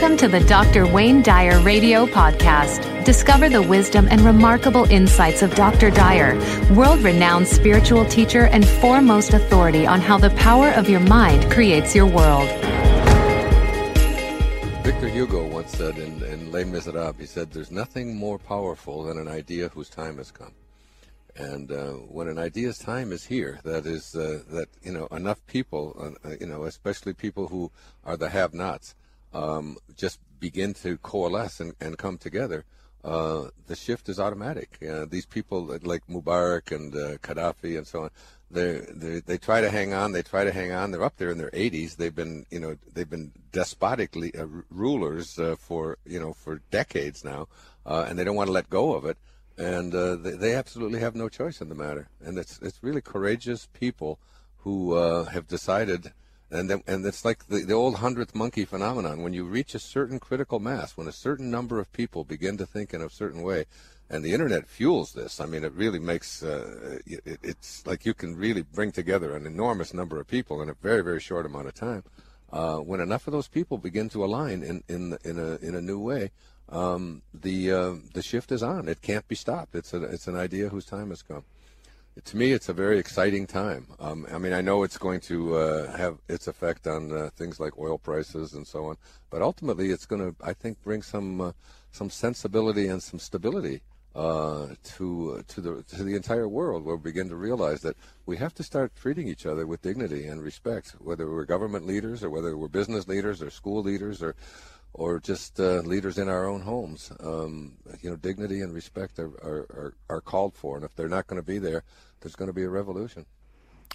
Welcome 0.00 0.16
to 0.16 0.28
the 0.28 0.40
Dr. 0.40 0.86
Wayne 0.86 1.20
Dyer 1.20 1.60
Radio 1.60 2.06
Podcast. 2.06 3.04
Discover 3.04 3.50
the 3.50 3.60
wisdom 3.60 4.08
and 4.10 4.22
remarkable 4.22 4.90
insights 4.90 5.42
of 5.42 5.54
Dr. 5.54 5.90
Dyer, 5.90 6.38
world 6.74 7.00
renowned 7.00 7.46
spiritual 7.46 8.06
teacher 8.06 8.46
and 8.46 8.66
foremost 8.66 9.34
authority 9.34 9.86
on 9.86 10.00
how 10.00 10.16
the 10.16 10.30
power 10.30 10.70
of 10.70 10.88
your 10.88 11.00
mind 11.00 11.52
creates 11.52 11.94
your 11.94 12.06
world. 12.06 12.48
Victor 14.82 15.06
Hugo 15.06 15.46
once 15.46 15.72
said 15.72 15.98
in, 15.98 16.22
in 16.22 16.50
Les 16.50 16.64
Miserables, 16.64 17.20
he 17.20 17.26
said, 17.26 17.50
There's 17.50 17.70
nothing 17.70 18.16
more 18.16 18.38
powerful 18.38 19.02
than 19.02 19.18
an 19.18 19.28
idea 19.28 19.68
whose 19.68 19.90
time 19.90 20.16
has 20.16 20.30
come. 20.30 20.54
And 21.36 21.70
uh, 21.70 21.90
when 22.08 22.26
an 22.26 22.38
idea's 22.38 22.78
time 22.78 23.12
is 23.12 23.26
here, 23.26 23.60
that 23.64 23.84
is 23.84 24.14
uh, 24.14 24.44
that 24.48 24.68
you 24.82 24.92
know 24.92 25.08
enough 25.08 25.44
people, 25.46 26.16
uh, 26.24 26.30
you 26.40 26.46
know, 26.46 26.64
especially 26.64 27.12
people 27.12 27.48
who 27.48 27.70
are 28.02 28.16
the 28.16 28.30
have-nots, 28.30 28.94
um, 29.32 29.76
just 29.96 30.20
begin 30.38 30.74
to 30.74 30.98
coalesce 30.98 31.60
and, 31.60 31.74
and 31.80 31.98
come 31.98 32.18
together. 32.18 32.64
Uh, 33.02 33.48
the 33.66 33.76
shift 33.76 34.08
is 34.08 34.20
automatic. 34.20 34.78
Uh, 34.86 35.06
these 35.08 35.24
people 35.24 35.78
like 35.82 36.06
Mubarak 36.06 36.70
and 36.74 36.94
uh, 36.94 37.16
Gaddafi 37.18 37.78
and 37.78 37.86
so 37.86 38.04
on, 38.04 38.10
they 38.50 39.20
they 39.24 39.38
try 39.38 39.60
to 39.62 39.70
hang 39.70 39.94
on. 39.94 40.12
They 40.12 40.22
try 40.22 40.44
to 40.44 40.52
hang 40.52 40.72
on. 40.72 40.90
They're 40.90 41.04
up 41.04 41.16
there 41.16 41.30
in 41.30 41.38
their 41.38 41.50
80s. 41.50 41.96
They've 41.96 42.14
been 42.14 42.44
you 42.50 42.60
know 42.60 42.76
they've 42.92 43.08
been 43.08 43.32
despotically 43.52 44.34
rulers 44.70 45.38
for 45.58 45.96
you 46.04 46.20
know 46.20 46.34
for 46.34 46.60
decades 46.70 47.24
now, 47.24 47.48
and 47.86 48.18
they 48.18 48.24
don't 48.24 48.36
want 48.36 48.48
to 48.48 48.52
let 48.52 48.68
go 48.68 48.94
of 48.94 49.06
it 49.06 49.16
and 49.60 49.94
uh, 49.94 50.16
they, 50.16 50.30
they, 50.30 50.54
absolutely 50.54 51.00
have 51.00 51.14
no 51.14 51.28
choice 51.28 51.60
in 51.60 51.68
the 51.68 51.74
matter. 51.74 52.08
And 52.24 52.38
it's 52.38 52.58
it's 52.62 52.82
really 52.82 53.02
courageous 53.02 53.68
people 53.74 54.18
who 54.58 54.94
uh, 54.94 55.24
have 55.24 55.46
decided, 55.46 56.12
and 56.50 56.68
then, 56.68 56.82
and 56.86 57.04
it's 57.06 57.24
like 57.24 57.46
the, 57.46 57.60
the 57.64 57.74
old 57.74 57.96
hundredth 57.96 58.34
monkey 58.34 58.64
phenomenon. 58.64 59.22
When 59.22 59.32
you 59.32 59.44
reach 59.44 59.74
a 59.74 59.78
certain 59.78 60.18
critical 60.18 60.58
mass, 60.58 60.96
when 60.96 61.08
a 61.08 61.12
certain 61.12 61.50
number 61.50 61.78
of 61.78 61.92
people 61.92 62.24
begin 62.24 62.56
to 62.58 62.66
think 62.66 62.92
in 62.92 63.02
a 63.02 63.10
certain 63.10 63.42
way, 63.42 63.66
and 64.10 64.24
the 64.24 64.32
internet 64.32 64.66
fuels 64.66 65.12
this. 65.12 65.40
I 65.40 65.46
mean, 65.46 65.62
it 65.62 65.72
really 65.72 66.00
makes 66.00 66.42
uh, 66.42 66.98
it, 67.06 67.38
it's 67.42 67.86
like 67.86 68.04
you 68.04 68.12
can 68.12 68.36
really 68.36 68.62
bring 68.62 68.90
together 68.90 69.36
an 69.36 69.46
enormous 69.46 69.94
number 69.94 70.18
of 70.18 70.26
people 70.26 70.60
in 70.60 70.68
a 70.68 70.74
very 70.74 71.02
very 71.02 71.20
short 71.20 71.46
amount 71.46 71.68
of 71.68 71.74
time. 71.74 72.02
Uh, 72.52 72.78
when 72.78 73.00
enough 73.00 73.28
of 73.28 73.32
those 73.32 73.46
people 73.46 73.78
begin 73.78 74.08
to 74.08 74.24
align 74.24 74.62
in 74.62 74.82
in 74.88 75.16
in 75.24 75.38
a 75.38 75.56
in 75.58 75.76
a 75.76 75.80
new 75.80 76.00
way, 76.00 76.32
um, 76.68 77.22
the 77.32 77.70
uh, 77.70 77.94
the 78.12 78.22
shift 78.22 78.50
is 78.50 78.62
on. 78.62 78.88
It 78.88 79.00
can't 79.02 79.26
be 79.28 79.36
stopped. 79.36 79.76
It's 79.76 79.94
a, 79.94 80.02
it's 80.02 80.26
an 80.26 80.36
idea 80.36 80.68
whose 80.68 80.84
time 80.84 81.10
has 81.10 81.22
come. 81.22 81.44
To 82.24 82.36
me, 82.36 82.50
it's 82.52 82.68
a 82.68 82.72
very 82.72 82.98
exciting 82.98 83.46
time. 83.46 83.86
Um, 84.00 84.26
I 84.32 84.38
mean, 84.38 84.52
I 84.52 84.60
know 84.60 84.82
it's 84.82 84.98
going 84.98 85.20
to 85.20 85.56
uh, 85.56 85.96
have 85.96 86.18
its 86.28 86.48
effect 86.48 86.86
on 86.88 87.12
uh, 87.12 87.30
things 87.36 87.60
like 87.60 87.78
oil 87.78 87.98
prices 87.98 88.54
and 88.54 88.66
so 88.66 88.86
on, 88.86 88.96
but 89.30 89.42
ultimately, 89.42 89.90
it's 89.90 90.06
going 90.06 90.20
to, 90.20 90.44
I 90.44 90.52
think, 90.52 90.82
bring 90.82 91.02
some 91.02 91.40
uh, 91.40 91.52
some 91.92 92.10
sensibility 92.10 92.88
and 92.88 93.00
some 93.00 93.20
stability 93.20 93.82
uh, 94.16 94.68
to 94.96 95.44
to 95.46 95.60
the 95.60 95.82
to 95.84 96.02
the 96.02 96.16
entire 96.16 96.48
world, 96.48 96.84
where 96.84 96.96
we 96.96 97.02
begin 97.02 97.28
to 97.28 97.36
realize 97.36 97.80
that 97.82 97.96
we 98.26 98.36
have 98.38 98.54
to 98.54 98.64
start 98.64 98.94
treating 98.96 99.28
each 99.28 99.46
other 99.46 99.64
with 99.64 99.80
dignity 99.80 100.26
and 100.26 100.42
respect, 100.42 100.96
whether 100.98 101.30
we're 101.30 101.44
government 101.44 101.86
leaders 101.86 102.24
or 102.24 102.30
whether 102.30 102.56
we're 102.56 102.68
business 102.68 103.06
leaders 103.06 103.40
or 103.40 103.50
school 103.50 103.82
leaders 103.82 104.20
or 104.20 104.34
or 104.92 105.20
just 105.20 105.60
uh, 105.60 105.80
leaders 105.80 106.18
in 106.18 106.28
our 106.28 106.46
own 106.46 106.62
homes. 106.62 107.12
Um, 107.20 107.74
you 108.02 108.10
know, 108.10 108.16
dignity 108.16 108.60
and 108.60 108.72
respect 108.74 109.18
are, 109.18 109.30
are, 109.42 109.66
are, 109.70 109.94
are 110.08 110.20
called 110.20 110.54
for, 110.54 110.76
and 110.76 110.84
if 110.84 110.94
they're 110.96 111.08
not 111.08 111.26
going 111.26 111.40
to 111.40 111.46
be 111.46 111.58
there, 111.58 111.82
there's 112.20 112.36
going 112.36 112.48
to 112.48 112.54
be 112.54 112.64
a 112.64 112.68
revolution. 112.68 113.26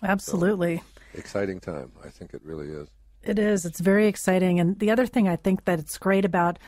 Absolutely. 0.03 0.77
So, 0.77 1.19
exciting 1.19 1.59
time. 1.59 1.91
I 2.03 2.09
think 2.09 2.33
it 2.33 2.41
really 2.43 2.67
is. 2.67 2.89
It 3.23 3.39
is. 3.39 3.65
It's 3.65 3.79
very 3.79 4.07
exciting. 4.07 4.59
And 4.59 4.77
the 4.79 4.91
other 4.91 5.05
thing 5.05 5.27
I 5.27 5.35
think 5.35 5.65
that 5.65 5.79
it's 5.79 5.97
great 5.97 6.25
about, 6.25 6.59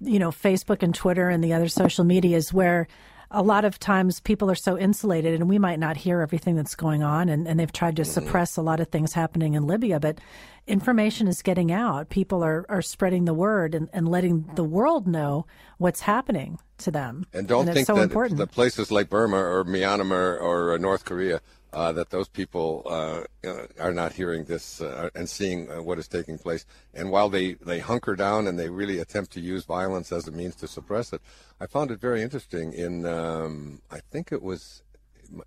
you 0.00 0.18
know, 0.18 0.30
Facebook 0.30 0.82
and 0.82 0.94
Twitter 0.94 1.28
and 1.28 1.44
the 1.44 1.52
other 1.52 1.68
social 1.68 2.04
media 2.04 2.36
is 2.36 2.52
where 2.52 2.88
a 3.30 3.42
lot 3.42 3.64
of 3.64 3.78
times 3.78 4.20
people 4.20 4.50
are 4.50 4.56
so 4.56 4.76
insulated 4.76 5.34
and 5.34 5.48
we 5.48 5.58
might 5.58 5.78
not 5.78 5.96
hear 5.96 6.20
everything 6.20 6.56
that's 6.56 6.74
going 6.74 7.02
on 7.02 7.28
and, 7.28 7.46
and 7.46 7.60
they've 7.60 7.72
tried 7.72 7.96
to 7.96 8.02
mm-hmm. 8.02 8.10
suppress 8.10 8.56
a 8.56 8.62
lot 8.62 8.80
of 8.80 8.88
things 8.88 9.12
happening 9.12 9.54
in 9.54 9.66
Libya, 9.66 10.00
but 10.00 10.18
information 10.66 11.28
is 11.28 11.42
getting 11.42 11.70
out. 11.70 12.08
People 12.08 12.42
are, 12.42 12.66
are 12.68 12.82
spreading 12.82 13.26
the 13.26 13.34
word 13.34 13.74
and, 13.74 13.88
and 13.92 14.08
letting 14.08 14.48
the 14.54 14.64
world 14.64 15.06
know 15.06 15.46
what's 15.78 16.00
happening 16.00 16.58
to 16.80 16.90
them. 16.90 17.26
And 17.32 17.46
don't 17.46 17.68
and 17.68 17.74
think 17.74 17.86
so 17.86 17.94
that 17.94 18.02
important. 18.02 18.38
the 18.38 18.46
places 18.46 18.90
like 18.90 19.08
Burma 19.08 19.36
or 19.38 19.64
Myanmar 19.64 20.40
or, 20.40 20.72
or 20.72 20.78
North 20.78 21.04
Korea 21.04 21.40
uh, 21.72 21.92
that 21.92 22.10
those 22.10 22.28
people 22.28 22.82
uh, 22.86 23.22
uh, 23.46 23.66
are 23.78 23.92
not 23.92 24.12
hearing 24.12 24.44
this 24.44 24.80
uh, 24.80 25.08
and 25.14 25.28
seeing 25.28 25.70
uh, 25.70 25.82
what 25.82 25.98
is 25.98 26.08
taking 26.08 26.38
place. 26.38 26.66
And 26.94 27.10
while 27.10 27.28
they, 27.28 27.54
they 27.54 27.78
hunker 27.78 28.16
down 28.16 28.46
and 28.46 28.58
they 28.58 28.68
really 28.68 28.98
attempt 28.98 29.32
to 29.32 29.40
use 29.40 29.64
violence 29.64 30.10
as 30.10 30.26
a 30.26 30.32
means 30.32 30.56
to 30.56 30.68
suppress 30.68 31.12
it, 31.12 31.22
I 31.60 31.66
found 31.66 31.90
it 31.90 32.00
very 32.00 32.22
interesting. 32.22 32.72
In 32.72 33.06
um, 33.06 33.80
I 33.90 34.00
think 34.10 34.32
it 34.32 34.42
was 34.42 34.82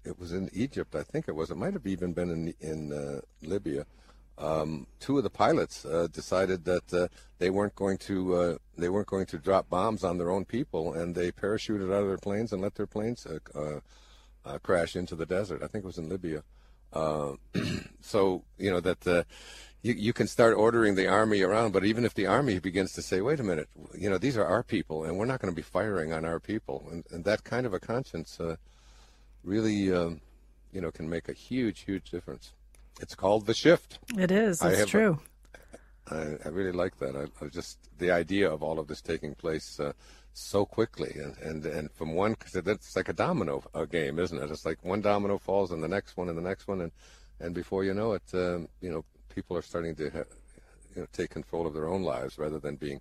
it 0.06 0.18
was 0.18 0.32
in 0.32 0.50
Egypt. 0.54 0.96
I 0.96 1.04
think 1.04 1.28
it 1.28 1.36
was. 1.36 1.52
It 1.52 1.58
might 1.58 1.74
have 1.74 1.86
even 1.86 2.14
been 2.14 2.30
in 2.30 2.54
in 2.62 2.94
uh, 2.94 3.22
Libya. 3.42 3.86
Um, 4.38 4.88
two 5.00 5.18
of 5.18 5.24
the 5.24 5.30
pilots 5.30 5.86
decided 6.12 6.66
that 6.66 7.10
they 7.38 7.50
weren't 7.50 7.76
going 7.76 7.98
to 8.00 8.60
they 8.78 8.90
weren't 8.90 9.08
going 9.08 9.28
to 9.28 9.38
drop 9.38 9.70
bombs 9.70 10.04
on 10.04 10.18
their 10.18 10.32
own 10.32 10.46
people, 10.46 10.94
and 10.94 11.14
they 11.14 11.32
parachuted 11.32 11.94
out 11.94 12.02
of 12.02 12.08
their 12.08 12.18
planes 12.18 12.52
and 12.52 12.62
let 12.62 12.76
their 12.76 12.88
planes 12.88 13.28
uh, 14.46 14.58
crash 14.60 14.96
into 14.96 15.16
the 15.16 15.26
desert. 15.26 15.62
I 15.64 15.68
think 15.68 15.84
it 15.84 15.88
was 15.88 15.98
in 15.98 16.10
Libya. 16.10 16.44
Uh, 16.92 17.34
so 18.02 18.44
you 18.58 18.70
know 18.70 18.80
that 18.80 19.06
uh, 19.08 19.24
you 19.82 19.94
you 19.94 20.14
can 20.14 20.28
start 20.28 20.56
ordering 20.56 20.96
the 20.96 21.08
army 21.08 21.42
around, 21.42 21.72
but 21.72 21.86
even 21.86 22.06
if 22.06 22.14
the 22.14 22.28
army 22.28 22.60
begins 22.60 22.94
to 22.94 23.02
say, 23.02 23.22
"Wait 23.22 23.40
a 23.40 23.44
minute, 23.44 23.70
you 23.98 24.10
know 24.10 24.18
these 24.18 24.38
are 24.38 24.46
our 24.46 24.64
people, 24.64 25.04
and 25.04 25.18
we're 25.18 25.26
not 25.26 25.40
going 25.40 25.52
to 25.52 25.56
be 25.56 25.64
firing 25.64 26.14
on 26.14 26.26
our 26.26 26.40
people," 26.40 26.88
and, 26.92 27.04
and 27.12 27.26
that 27.26 27.44
kind 27.44 27.66
of 27.66 27.74
a 27.74 27.80
conscience 27.80 28.40
uh, 28.40 28.56
really, 29.44 29.92
um, 29.92 30.22
you 30.72 30.82
know, 30.82 30.92
can 30.92 31.10
make 31.10 31.30
a 31.30 31.34
huge, 31.34 31.82
huge 31.82 32.12
difference. 32.12 32.54
It's 33.02 33.16
called 33.16 33.46
the 33.46 33.54
shift. 33.54 34.00
It 34.18 34.32
is. 34.32 34.62
It's 34.64 34.90
true. 34.90 35.20
A, 36.10 36.16
I, 36.16 36.38
I 36.46 36.50
really 36.50 36.72
like 36.72 36.98
that. 37.00 37.16
I, 37.16 37.44
I, 37.44 37.50
just 37.50 37.78
the 37.98 38.12
idea 38.12 38.50
of 38.50 38.62
all 38.62 38.80
of 38.80 38.88
this 38.88 39.02
taking 39.02 39.36
place 39.36 39.80
uh, 39.80 39.94
so 40.34 40.66
quickly 40.66 41.16
and 41.16 41.38
and, 41.38 41.66
and 41.66 41.92
from 41.92 42.14
one 42.14 42.36
cause 42.36 42.56
it's 42.56 42.96
like 42.96 43.08
a 43.08 43.14
domino 43.14 43.64
a 43.76 43.86
game 43.86 44.18
isn't 44.18 44.42
it 44.42 44.50
it's 44.50 44.66
like 44.66 44.84
one 44.84 45.00
domino 45.00 45.38
falls 45.38 45.72
and 45.72 45.84
the 45.84 45.88
next 45.88 46.18
one 46.18 46.28
and 46.28 46.36
the 46.36 46.42
next 46.42 46.68
one 46.68 46.82
and 46.82 46.92
and 47.40 47.54
before 47.54 47.84
you 47.84 47.94
know 47.94 48.14
it 48.14 48.24
um, 48.34 48.68
you 48.82 48.90
know 48.90 49.06
people 49.34 49.56
are 49.56 49.62
starting 49.62 49.96
to 49.96 50.10
ha- 50.10 50.24
you 50.96 51.02
know 51.02 51.08
take 51.14 51.30
control 51.30 51.68
of 51.68 51.74
their 51.74 51.88
own 51.88 52.02
lives 52.02 52.40
rather 52.40 52.60
than 52.60 52.76
being 52.76 53.00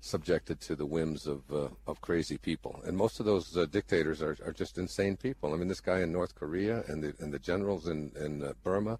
subjected 0.00 0.60
to 0.60 0.76
the 0.76 0.86
whims 0.86 1.26
of 1.26 1.42
uh, 1.52 1.68
of 1.86 2.00
crazy 2.00 2.38
people 2.38 2.80
and 2.84 2.96
most 2.96 3.18
of 3.20 3.26
those 3.26 3.56
uh, 3.56 3.66
dictators 3.66 4.22
are, 4.22 4.36
are 4.44 4.52
just 4.52 4.78
insane 4.78 5.16
people 5.16 5.52
i 5.52 5.56
mean 5.56 5.68
this 5.68 5.80
guy 5.80 6.00
in 6.00 6.12
north 6.12 6.34
korea 6.34 6.84
and 6.88 7.02
the 7.02 7.12
and 7.18 7.32
the 7.32 7.38
generals 7.38 7.88
in 7.88 8.12
in 8.20 8.42
uh, 8.42 8.52
burma 8.62 8.98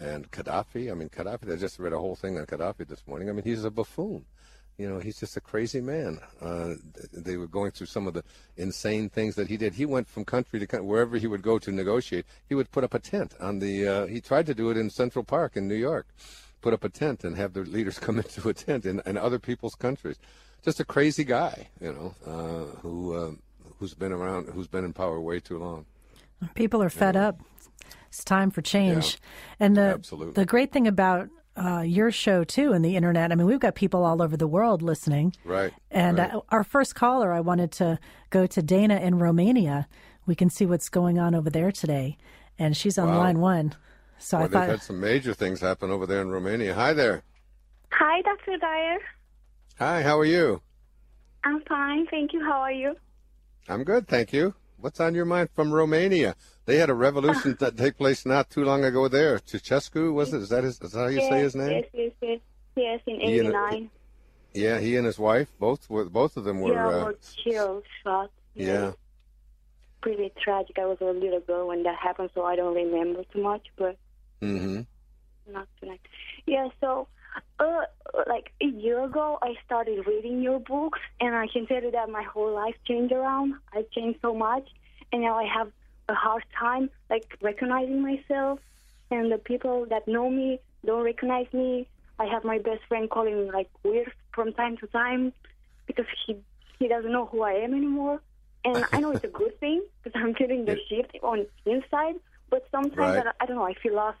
and 0.00 0.30
Gaddafi. 0.30 0.92
I 0.92 0.94
mean, 0.94 1.08
Gaddafi. 1.08 1.52
I 1.52 1.56
just 1.56 1.80
read 1.80 1.92
a 1.92 1.98
whole 1.98 2.14
thing 2.14 2.38
on 2.38 2.46
Gaddafi 2.46 2.86
this 2.86 3.04
morning. 3.08 3.28
I 3.28 3.32
mean, 3.32 3.42
he's 3.42 3.64
a 3.64 3.70
buffoon 3.70 4.26
you 4.78 4.88
know, 4.88 5.00
he's 5.00 5.18
just 5.18 5.36
a 5.36 5.40
crazy 5.40 5.80
man. 5.80 6.20
Uh, 6.40 6.74
they 7.12 7.36
were 7.36 7.48
going 7.48 7.72
through 7.72 7.88
some 7.88 8.06
of 8.06 8.14
the 8.14 8.22
insane 8.56 9.10
things 9.10 9.34
that 9.34 9.48
he 9.48 9.56
did. 9.56 9.74
He 9.74 9.84
went 9.84 10.08
from 10.08 10.24
country 10.24 10.60
to 10.60 10.66
country, 10.68 10.86
wherever 10.86 11.18
he 11.18 11.26
would 11.26 11.42
go 11.42 11.58
to 11.58 11.72
negotiate. 11.72 12.26
He 12.48 12.54
would 12.54 12.70
put 12.70 12.84
up 12.84 12.94
a 12.94 13.00
tent 13.00 13.34
on 13.40 13.58
the. 13.58 13.86
Uh, 13.86 14.06
he 14.06 14.20
tried 14.20 14.46
to 14.46 14.54
do 14.54 14.70
it 14.70 14.76
in 14.76 14.88
Central 14.88 15.24
Park 15.24 15.56
in 15.56 15.66
New 15.66 15.74
York, 15.74 16.06
put 16.60 16.72
up 16.72 16.84
a 16.84 16.88
tent 16.88 17.24
and 17.24 17.36
have 17.36 17.52
the 17.52 17.60
leaders 17.60 17.98
come 18.00 18.18
into 18.18 18.48
a 18.48 18.54
tent 18.54 18.86
in, 18.86 19.00
in 19.06 19.16
other 19.16 19.38
people's 19.38 19.74
countries. 19.74 20.18
Just 20.62 20.80
a 20.80 20.84
crazy 20.84 21.24
guy, 21.24 21.68
you 21.80 21.92
know, 21.92 22.14
uh, 22.26 22.80
who 22.80 23.14
uh, 23.14 23.30
who's 23.78 23.94
been 23.94 24.12
around, 24.12 24.48
who's 24.48 24.66
been 24.66 24.84
in 24.84 24.92
power 24.92 25.20
way 25.20 25.40
too 25.40 25.58
long. 25.58 25.86
People 26.54 26.82
are 26.82 26.90
fed 26.90 27.14
yeah. 27.14 27.28
up. 27.28 27.40
It's 28.08 28.24
time 28.24 28.50
for 28.50 28.62
change. 28.62 29.18
Yeah, 29.60 29.66
and 29.66 29.76
the 29.76 29.82
absolutely. 29.82 30.34
the 30.34 30.46
great 30.46 30.72
thing 30.72 30.88
about 30.88 31.28
uh, 31.58 31.82
your 31.82 32.10
show 32.10 32.44
too 32.44 32.72
and 32.72 32.84
the 32.84 32.96
internet. 32.96 33.32
I 33.32 33.34
mean, 33.34 33.46
we've 33.46 33.60
got 33.60 33.74
people 33.74 34.04
all 34.04 34.22
over 34.22 34.36
the 34.36 34.46
world 34.46 34.82
listening. 34.82 35.34
Right. 35.44 35.72
And 35.90 36.18
right. 36.18 36.34
Uh, 36.34 36.40
our 36.50 36.64
first 36.64 36.94
caller, 36.94 37.32
I 37.32 37.40
wanted 37.40 37.72
to 37.72 37.98
go 38.30 38.46
to 38.46 38.62
Dana 38.62 38.96
in 38.96 39.18
Romania. 39.18 39.88
We 40.26 40.34
can 40.34 40.50
see 40.50 40.66
what's 40.66 40.88
going 40.88 41.18
on 41.18 41.34
over 41.34 41.50
there 41.50 41.72
today, 41.72 42.16
and 42.58 42.76
she's 42.76 42.98
on 42.98 43.08
wow. 43.08 43.18
line 43.18 43.40
one. 43.40 43.74
So 44.18 44.38
well, 44.38 44.46
I 44.46 44.48
thought 44.48 44.60
they've 44.60 44.70
had 44.70 44.82
some 44.82 45.00
major 45.00 45.34
things 45.34 45.60
happen 45.60 45.90
over 45.90 46.06
there 46.06 46.20
in 46.20 46.30
Romania. 46.30 46.74
Hi 46.74 46.92
there. 46.92 47.22
Hi, 47.92 48.20
Dr. 48.22 48.58
Dyer. 48.58 48.98
Hi. 49.78 50.02
How 50.02 50.18
are 50.18 50.24
you? 50.24 50.60
I'm 51.44 51.62
fine, 51.62 52.06
thank 52.08 52.32
you. 52.32 52.40
How 52.40 52.60
are 52.60 52.72
you? 52.72 52.96
I'm 53.68 53.84
good, 53.84 54.08
thank 54.08 54.32
you. 54.32 54.54
What's 54.76 55.00
on 55.00 55.14
your 55.14 55.24
mind 55.24 55.50
from 55.54 55.72
Romania? 55.72 56.36
They 56.66 56.76
had 56.76 56.90
a 56.90 56.94
revolution 56.94 57.56
that 57.60 57.76
take 57.76 57.96
place 57.96 58.26
not 58.26 58.50
too 58.50 58.64
long 58.64 58.84
ago 58.84 59.08
there. 59.08 59.38
Ceausescu, 59.38 60.12
was 60.12 60.32
it? 60.32 60.42
Is 60.42 60.48
that, 60.50 60.64
his, 60.64 60.80
is 60.80 60.92
that 60.92 60.98
how 60.98 61.06
you 61.06 61.20
yes, 61.20 61.28
say 61.28 61.40
his 61.40 61.54
name? 61.54 61.70
Yes, 61.70 61.84
yes, 61.94 62.12
yes. 62.20 62.40
Yes, 62.76 63.00
in 63.06 63.20
'89. 63.20 63.90
Yeah, 64.54 64.78
he 64.78 64.96
and 64.96 65.04
his 65.04 65.18
wife, 65.18 65.48
both 65.58 65.90
were, 65.90 66.04
both 66.04 66.36
of 66.36 66.44
them 66.44 66.60
were. 66.60 66.72
Yeah, 66.72 66.86
uh, 66.86 67.04
were 67.06 67.18
killed, 67.44 67.84
shot. 68.04 68.30
Yeah. 68.54 68.92
Pretty 70.00 70.32
tragic. 70.40 70.78
I 70.78 70.86
was 70.86 70.98
a 71.00 71.06
little 71.06 71.40
girl 71.40 71.68
when 71.68 71.82
that 71.82 71.96
happened, 71.96 72.30
so 72.34 72.44
I 72.44 72.54
don't 72.54 72.74
remember 72.74 73.24
too 73.32 73.42
much, 73.42 73.66
but 73.76 73.96
mm-hmm. 74.42 75.52
not 75.52 75.68
tonight. 75.80 76.00
Yeah, 76.46 76.68
so 76.80 77.08
Uh, 77.60 77.84
like 78.26 78.52
a 78.60 78.66
year 78.66 79.04
ago, 79.04 79.38
I 79.42 79.54
started 79.64 80.06
reading 80.06 80.42
your 80.42 80.58
books, 80.60 80.98
and 81.20 81.34
I 81.36 81.46
can 81.52 81.66
tell 81.66 81.82
you 81.82 81.90
that 81.92 82.08
my 82.08 82.22
whole 82.22 82.52
life 82.54 82.74
changed 82.88 83.12
around. 83.12 83.54
I 83.72 83.82
changed 83.94 84.18
so 84.22 84.34
much, 84.34 84.66
and 85.12 85.22
now 85.22 85.34
I 85.38 85.46
have 85.56 85.70
a 86.08 86.14
hard 86.14 86.44
time 86.58 86.90
like 87.10 87.26
recognizing 87.42 88.00
myself, 88.02 88.58
and 89.10 89.30
the 89.30 89.38
people 89.38 89.86
that 89.92 90.08
know 90.08 90.28
me 90.30 90.60
don't 90.86 91.04
recognize 91.04 91.46
me. 91.52 91.86
I 92.18 92.26
have 92.26 92.44
my 92.44 92.58
best 92.58 92.82
friend 92.88 93.08
calling 93.10 93.36
me 93.40 93.50
like 93.52 93.70
weird 93.84 94.10
from 94.34 94.52
time 94.54 94.76
to 94.78 94.86
time 94.88 95.32
because 95.86 96.06
he 96.26 96.36
he 96.78 96.88
doesn't 96.88 97.12
know 97.12 97.26
who 97.26 97.42
I 97.42 97.54
am 97.64 97.72
anymore. 97.74 98.20
And 98.64 98.84
I 98.92 99.00
know 99.00 99.10
it's 99.12 99.24
a 99.24 99.28
good 99.42 99.54
thing 99.64 99.82
because 100.02 100.20
I'm 100.20 100.32
getting 100.32 100.64
the 100.64 100.76
shift 100.88 101.12
on 101.22 101.46
inside, 101.66 102.16
but 102.50 102.66
sometimes 102.70 103.16
Right. 103.16 103.26
I, 103.26 103.32
I 103.44 103.46
don't 103.46 103.56
know. 103.56 103.68
I 103.74 103.74
feel 103.74 103.94
lost. 103.94 104.18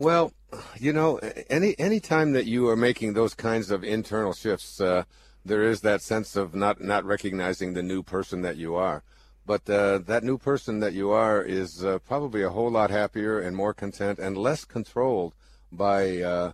Well, 0.00 0.32
you 0.78 0.92
know, 0.92 1.18
any 1.50 1.76
any 1.76 1.98
time 1.98 2.30
that 2.32 2.46
you 2.46 2.68
are 2.68 2.76
making 2.76 3.14
those 3.14 3.34
kinds 3.34 3.72
of 3.72 3.82
internal 3.82 4.32
shifts, 4.32 4.80
uh, 4.80 5.02
there 5.44 5.64
is 5.64 5.80
that 5.80 6.02
sense 6.02 6.36
of 6.36 6.54
not 6.54 6.80
not 6.80 7.04
recognizing 7.04 7.74
the 7.74 7.82
new 7.82 8.04
person 8.04 8.42
that 8.42 8.56
you 8.56 8.76
are. 8.76 9.02
But 9.44 9.68
uh, 9.68 9.98
that 10.06 10.22
new 10.22 10.38
person 10.38 10.78
that 10.80 10.92
you 10.92 11.10
are 11.10 11.42
is 11.42 11.84
uh, 11.84 11.98
probably 11.98 12.42
a 12.42 12.50
whole 12.50 12.70
lot 12.70 12.90
happier 12.90 13.40
and 13.40 13.56
more 13.56 13.74
content 13.74 14.20
and 14.20 14.36
less 14.38 14.64
controlled 14.64 15.34
by 15.72 16.20
uh, 16.22 16.52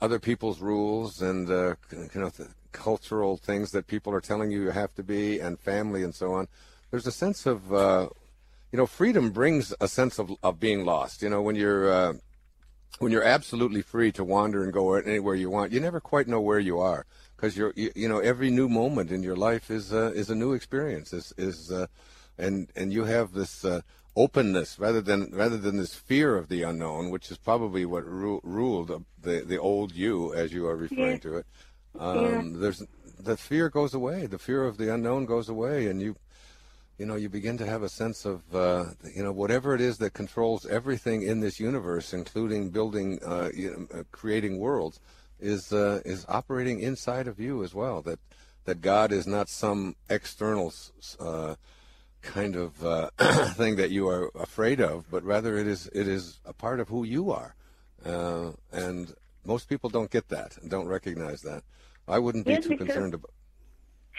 other 0.00 0.18
people's 0.18 0.60
rules 0.60 1.22
and 1.22 1.48
uh, 1.48 1.74
you 1.92 2.20
know 2.20 2.30
the 2.30 2.48
cultural 2.72 3.36
things 3.36 3.70
that 3.70 3.86
people 3.86 4.12
are 4.12 4.20
telling 4.20 4.50
you 4.50 4.62
you 4.62 4.70
have 4.70 4.94
to 4.94 5.04
be 5.04 5.38
and 5.38 5.60
family 5.60 6.02
and 6.02 6.16
so 6.16 6.32
on. 6.32 6.48
There's 6.90 7.06
a 7.06 7.12
sense 7.12 7.46
of 7.46 7.72
uh, 7.72 8.08
you 8.72 8.76
know 8.76 8.86
freedom 8.86 9.30
brings 9.30 9.72
a 9.80 9.86
sense 9.86 10.18
of 10.18 10.32
of 10.42 10.58
being 10.58 10.84
lost. 10.84 11.22
You 11.22 11.28
know 11.28 11.42
when 11.42 11.54
you're 11.54 12.18
when 13.02 13.12
you're 13.12 13.24
absolutely 13.24 13.82
free 13.82 14.12
to 14.12 14.24
wander 14.24 14.62
and 14.62 14.72
go 14.72 14.94
anywhere 14.94 15.34
you 15.34 15.50
want, 15.50 15.72
you 15.72 15.80
never 15.80 16.00
quite 16.00 16.28
know 16.28 16.40
where 16.40 16.60
you 16.60 16.78
are 16.78 17.04
because 17.36 17.56
you're 17.56 17.72
you, 17.76 17.90
you 17.96 18.08
know 18.08 18.20
every 18.20 18.50
new 18.50 18.68
moment 18.68 19.10
in 19.10 19.22
your 19.22 19.36
life 19.36 19.70
is 19.70 19.92
uh, 19.92 20.12
is 20.14 20.30
a 20.30 20.34
new 20.34 20.52
experience 20.52 21.12
is 21.12 21.34
is 21.36 21.70
uh, 21.72 21.86
and 22.38 22.68
and 22.76 22.92
you 22.92 23.04
have 23.04 23.32
this 23.32 23.64
uh, 23.64 23.80
openness 24.16 24.78
rather 24.78 25.00
than 25.00 25.30
rather 25.32 25.56
than 25.56 25.76
this 25.78 25.94
fear 25.94 26.36
of 26.36 26.48
the 26.48 26.62
unknown, 26.62 27.10
which 27.10 27.30
is 27.30 27.38
probably 27.38 27.84
what 27.84 28.04
ru- 28.06 28.40
ruled 28.44 29.04
the 29.20 29.42
the 29.46 29.58
old 29.58 29.92
you 29.92 30.32
as 30.34 30.52
you 30.52 30.66
are 30.66 30.76
referring 30.76 31.12
Yeah. 31.12 31.18
to 31.18 31.36
it. 31.38 31.46
Um, 31.98 32.60
There's 32.60 32.82
the 33.18 33.36
fear 33.36 33.68
goes 33.68 33.94
away, 33.94 34.26
the 34.26 34.38
fear 34.38 34.64
of 34.64 34.76
the 34.76 34.92
unknown 34.94 35.26
goes 35.26 35.48
away, 35.48 35.86
and 35.88 36.00
you 36.00 36.16
you 37.02 37.08
know, 37.08 37.16
you 37.16 37.28
begin 37.28 37.58
to 37.58 37.66
have 37.66 37.82
a 37.82 37.88
sense 37.88 38.24
of, 38.24 38.54
uh, 38.54 38.84
you 39.12 39.24
know, 39.24 39.32
whatever 39.32 39.74
it 39.74 39.80
is 39.80 39.98
that 39.98 40.12
controls 40.12 40.64
everything 40.66 41.22
in 41.24 41.40
this 41.40 41.58
universe, 41.58 42.14
including 42.14 42.70
building, 42.70 43.18
uh, 43.26 43.48
you 43.52 43.70
know, 43.72 43.98
uh, 43.98 44.02
creating 44.12 44.60
worlds, 44.60 45.00
is 45.40 45.72
uh, 45.72 46.00
is 46.04 46.24
operating 46.28 46.78
inside 46.78 47.26
of 47.26 47.40
you 47.40 47.64
as 47.64 47.74
well. 47.74 48.02
That 48.02 48.20
that 48.66 48.80
God 48.80 49.10
is 49.10 49.26
not 49.26 49.48
some 49.48 49.96
external 50.08 50.72
uh, 51.18 51.56
kind 52.20 52.54
of 52.54 52.86
uh, 52.86 53.10
thing 53.54 53.74
that 53.74 53.90
you 53.90 54.06
are 54.08 54.30
afraid 54.36 54.80
of, 54.80 55.10
but 55.10 55.24
rather 55.24 55.58
it 55.58 55.66
is 55.66 55.88
it 55.88 56.06
is 56.06 56.38
a 56.44 56.52
part 56.52 56.78
of 56.78 56.88
who 56.88 57.02
you 57.02 57.32
are, 57.32 57.56
uh, 58.06 58.52
and 58.70 59.12
most 59.44 59.68
people 59.68 59.90
don't 59.90 60.12
get 60.12 60.28
that 60.28 60.56
and 60.58 60.70
don't 60.70 60.86
recognize 60.86 61.40
that. 61.40 61.64
I 62.06 62.20
wouldn't 62.20 62.46
be 62.46 62.52
Yes, 62.52 62.64
too 62.68 62.76
concerned 62.76 63.14
about. 63.14 63.32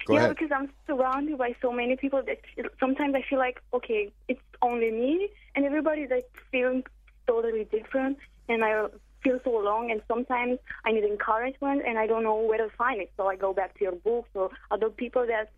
Go 0.06 0.16
yeah, 0.16 0.20
ahead. 0.26 0.36
because 0.36 0.52
I'm 0.52 0.70
surrounded 0.86 1.38
by 1.38 1.56
so 1.62 1.72
many 1.72 1.96
people 1.96 2.22
that 2.24 2.40
sometimes 2.80 3.16
I 3.16 3.22
feel 3.30 3.40
like, 3.40 3.62
okay, 3.74 4.12
it's 4.28 4.42
only 4.62 4.92
me, 4.92 5.30
and 5.56 5.66
everybody's 5.66 6.10
like 6.10 6.30
feeling 6.52 6.84
totally 7.28 7.66
different, 7.66 8.18
and 8.50 8.66
I 8.66 8.88
feel 9.24 9.40
so 9.44 9.62
alone. 9.62 9.92
And 9.92 10.02
sometimes 10.08 10.60
I 10.86 10.92
need 10.92 11.06
encouragement, 11.06 11.84
and 11.88 11.98
I 11.98 12.08
don't 12.08 12.24
know 12.24 12.36
where 12.36 12.58
to 12.58 12.70
find 12.76 13.02
it. 13.02 13.12
So 13.16 13.28
I 13.28 13.36
go 13.36 13.54
back 13.54 13.78
to 13.78 13.84
your 13.84 13.96
books 13.96 14.30
or 14.34 14.50
other 14.72 14.90
people 14.90 15.26
that 15.28 15.52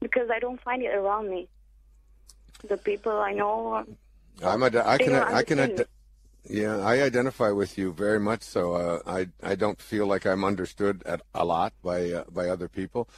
because 0.00 0.28
I 0.30 0.38
don't 0.38 0.60
find 0.62 0.82
it 0.82 0.94
around 0.94 1.30
me. 1.30 1.48
The 2.68 2.76
people 2.76 3.12
I 3.12 3.32
know, 3.32 3.84
I'm 4.44 4.62
a, 4.62 4.66
I 4.84 4.98
can 4.98 5.14
I 5.14 5.42
can 5.42 5.84
yeah 6.48 6.78
I 6.78 7.02
identify 7.02 7.50
with 7.50 7.76
you 7.76 7.92
very 7.92 8.20
much 8.20 8.42
so 8.42 8.74
uh, 8.74 8.98
I 9.06 9.28
I 9.42 9.54
don't 9.54 9.80
feel 9.80 10.06
like 10.06 10.26
I'm 10.26 10.44
understood 10.44 11.02
at 11.06 11.22
a 11.34 11.44
lot 11.44 11.72
by 11.82 12.10
uh, 12.10 12.24
by 12.30 12.48
other 12.48 12.68
people. 12.68 13.08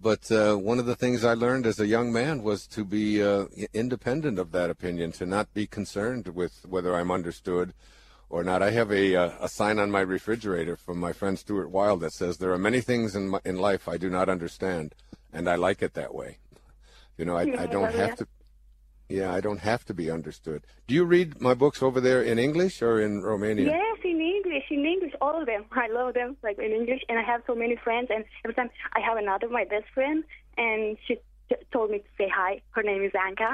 But 0.00 0.32
uh, 0.32 0.56
one 0.56 0.80
of 0.80 0.86
the 0.86 0.96
things 0.96 1.24
I 1.24 1.34
learned 1.34 1.64
as 1.64 1.78
a 1.78 1.86
young 1.86 2.12
man 2.12 2.42
was 2.42 2.66
to 2.68 2.84
be 2.84 3.22
uh, 3.22 3.44
independent 3.72 4.36
of 4.36 4.50
that 4.50 4.68
opinion 4.68 5.12
to 5.12 5.26
not 5.26 5.54
be 5.54 5.68
concerned 5.68 6.26
with 6.34 6.66
whether 6.68 6.96
I'm 6.96 7.12
understood 7.12 7.72
or 8.28 8.42
not. 8.42 8.62
I 8.62 8.72
have 8.72 8.90
a 8.90 9.14
uh, 9.14 9.30
a 9.40 9.48
sign 9.48 9.78
on 9.78 9.92
my 9.92 10.00
refrigerator 10.00 10.76
from 10.76 10.98
my 10.98 11.12
friend 11.12 11.38
Stuart 11.38 11.70
Wilde 11.70 12.00
that 12.00 12.12
says 12.12 12.38
there 12.38 12.52
are 12.52 12.58
many 12.58 12.80
things 12.80 13.14
in 13.14 13.28
my, 13.28 13.40
in 13.44 13.58
life 13.58 13.88
I 13.88 13.96
do 13.96 14.10
not 14.10 14.28
understand 14.28 14.94
and 15.32 15.48
I 15.48 15.54
like 15.54 15.82
it 15.82 15.94
that 15.94 16.14
way. 16.14 16.38
You 17.16 17.24
know 17.24 17.36
I, 17.36 17.42
I 17.42 17.66
don't 17.66 17.94
have 17.94 18.08
yeah. 18.08 18.14
to 18.16 18.26
yeah, 19.18 19.28
I 19.38 19.40
don't 19.46 19.60
have 19.70 19.82
to 19.90 19.94
be 20.02 20.06
understood. 20.18 20.60
Do 20.88 20.94
you 20.98 21.04
read 21.04 21.28
my 21.48 21.54
books 21.62 21.82
over 21.82 22.00
there 22.00 22.22
in 22.30 22.36
English 22.48 22.76
or 22.88 22.94
in 23.06 23.12
Romanian? 23.22 23.66
yes, 23.66 23.98
in 24.12 24.18
English, 24.36 24.66
in 24.70 24.84
English, 24.94 25.14
all 25.20 25.36
of 25.40 25.46
them. 25.46 25.62
I 25.84 25.88
love 25.98 26.14
them, 26.14 26.30
like 26.42 26.58
in 26.58 26.72
English, 26.80 27.02
and 27.08 27.16
I 27.22 27.24
have 27.32 27.40
so 27.46 27.54
many 27.54 27.76
friends. 27.86 28.08
And 28.14 28.24
every 28.44 28.54
time 28.54 28.70
I 28.98 29.00
have 29.08 29.16
another, 29.24 29.48
my 29.60 29.64
best 29.74 29.88
friend, 29.96 30.24
and 30.56 30.96
she 31.06 31.14
t- 31.48 31.56
told 31.74 31.90
me 31.90 31.98
to 31.98 32.10
say 32.18 32.28
hi. 32.40 32.52
Her 32.76 32.82
name 32.90 33.02
is 33.08 33.12
Anka, 33.26 33.50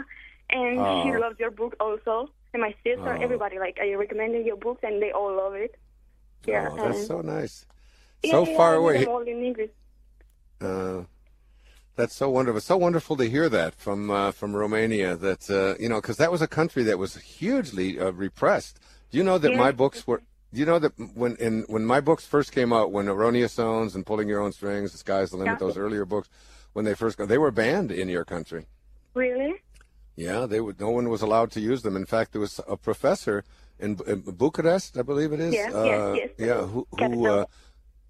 and 0.50 0.74
she 1.02 1.10
Oh. 1.16 1.20
loves 1.24 1.38
your 1.44 1.50
book 1.50 1.74
also. 1.80 2.16
And 2.54 2.62
my 2.62 2.72
sister, 2.84 3.12
Oh. 3.16 3.20
everybody, 3.26 3.58
like 3.58 3.76
I 3.82 3.92
recommended 3.94 4.46
your 4.46 4.56
books, 4.56 4.80
and 4.88 5.02
they 5.02 5.12
all 5.12 5.32
love 5.42 5.54
it. 5.66 5.72
Yeah, 6.46 6.68
Oh, 6.72 6.76
that's 6.76 7.06
so 7.06 7.20
nice. 7.20 7.66
Yeah, 8.22 8.30
So 8.32 8.46
yeah, 8.46 8.56
far 8.56 8.72
away. 8.82 9.04
all 9.06 9.20
in 9.34 9.42
English. 9.50 9.70
Uh, 10.60 11.02
that's 11.98 12.14
so 12.14 12.30
wonderful. 12.30 12.60
So 12.62 12.76
wonderful 12.78 13.16
to 13.16 13.24
hear 13.28 13.48
that 13.50 13.74
from 13.74 14.10
uh, 14.10 14.30
from 14.32 14.56
Romania. 14.56 15.16
That 15.16 15.50
uh, 15.50 15.76
you 15.82 15.88
know, 15.90 16.00
because 16.00 16.16
that 16.16 16.32
was 16.32 16.40
a 16.40 16.48
country 16.48 16.82
that 16.84 16.98
was 16.98 17.16
hugely 17.16 17.98
uh, 18.00 18.12
repressed. 18.12 18.80
Do 19.10 19.18
you 19.18 19.24
know 19.24 19.36
that 19.38 19.52
Yeah. 19.52 19.58
my 19.58 19.72
books 19.72 20.06
were? 20.06 20.22
Do 20.52 20.60
you 20.60 20.64
know 20.66 20.78
that 20.78 20.92
when 21.14 21.36
in 21.36 21.64
when 21.68 21.84
my 21.84 22.00
books 22.00 22.24
first 22.24 22.52
came 22.52 22.72
out, 22.72 22.92
when 22.92 23.06
Erroneous 23.08 23.52
Zones 23.52 23.94
and 23.94 24.06
Pulling 24.06 24.28
Your 24.28 24.40
Own 24.40 24.52
Strings, 24.52 24.92
The 24.92 24.98
Sky's 24.98 25.30
the 25.30 25.36
Limit, 25.36 25.54
Yeah. 25.60 25.66
those 25.66 25.76
earlier 25.76 26.06
books, 26.06 26.28
when 26.72 26.84
they 26.86 26.94
first 26.94 27.18
got, 27.18 27.28
they 27.28 27.38
were 27.38 27.50
banned 27.50 27.90
in 27.92 28.08
your 28.08 28.24
country. 28.24 28.66
Really? 29.14 29.54
Yeah, 30.16 30.46
they 30.46 30.60
would. 30.60 30.80
No 30.80 30.90
one 30.90 31.08
was 31.10 31.22
allowed 31.22 31.50
to 31.52 31.60
use 31.60 31.82
them. 31.82 31.96
In 31.96 32.06
fact, 32.06 32.32
there 32.32 32.40
was 32.40 32.60
a 32.66 32.76
professor 32.76 33.44
in, 33.78 33.98
in 34.06 34.20
Bucharest, 34.22 34.96
I 34.98 35.02
believe 35.02 35.32
it 35.32 35.40
is. 35.40 35.52
Yes, 35.54 35.74
uh, 35.74 35.84
yes, 35.84 36.30
yes. 36.38 36.48
Yeah, 36.48 36.62
who, 36.66 36.86
who 36.98 37.46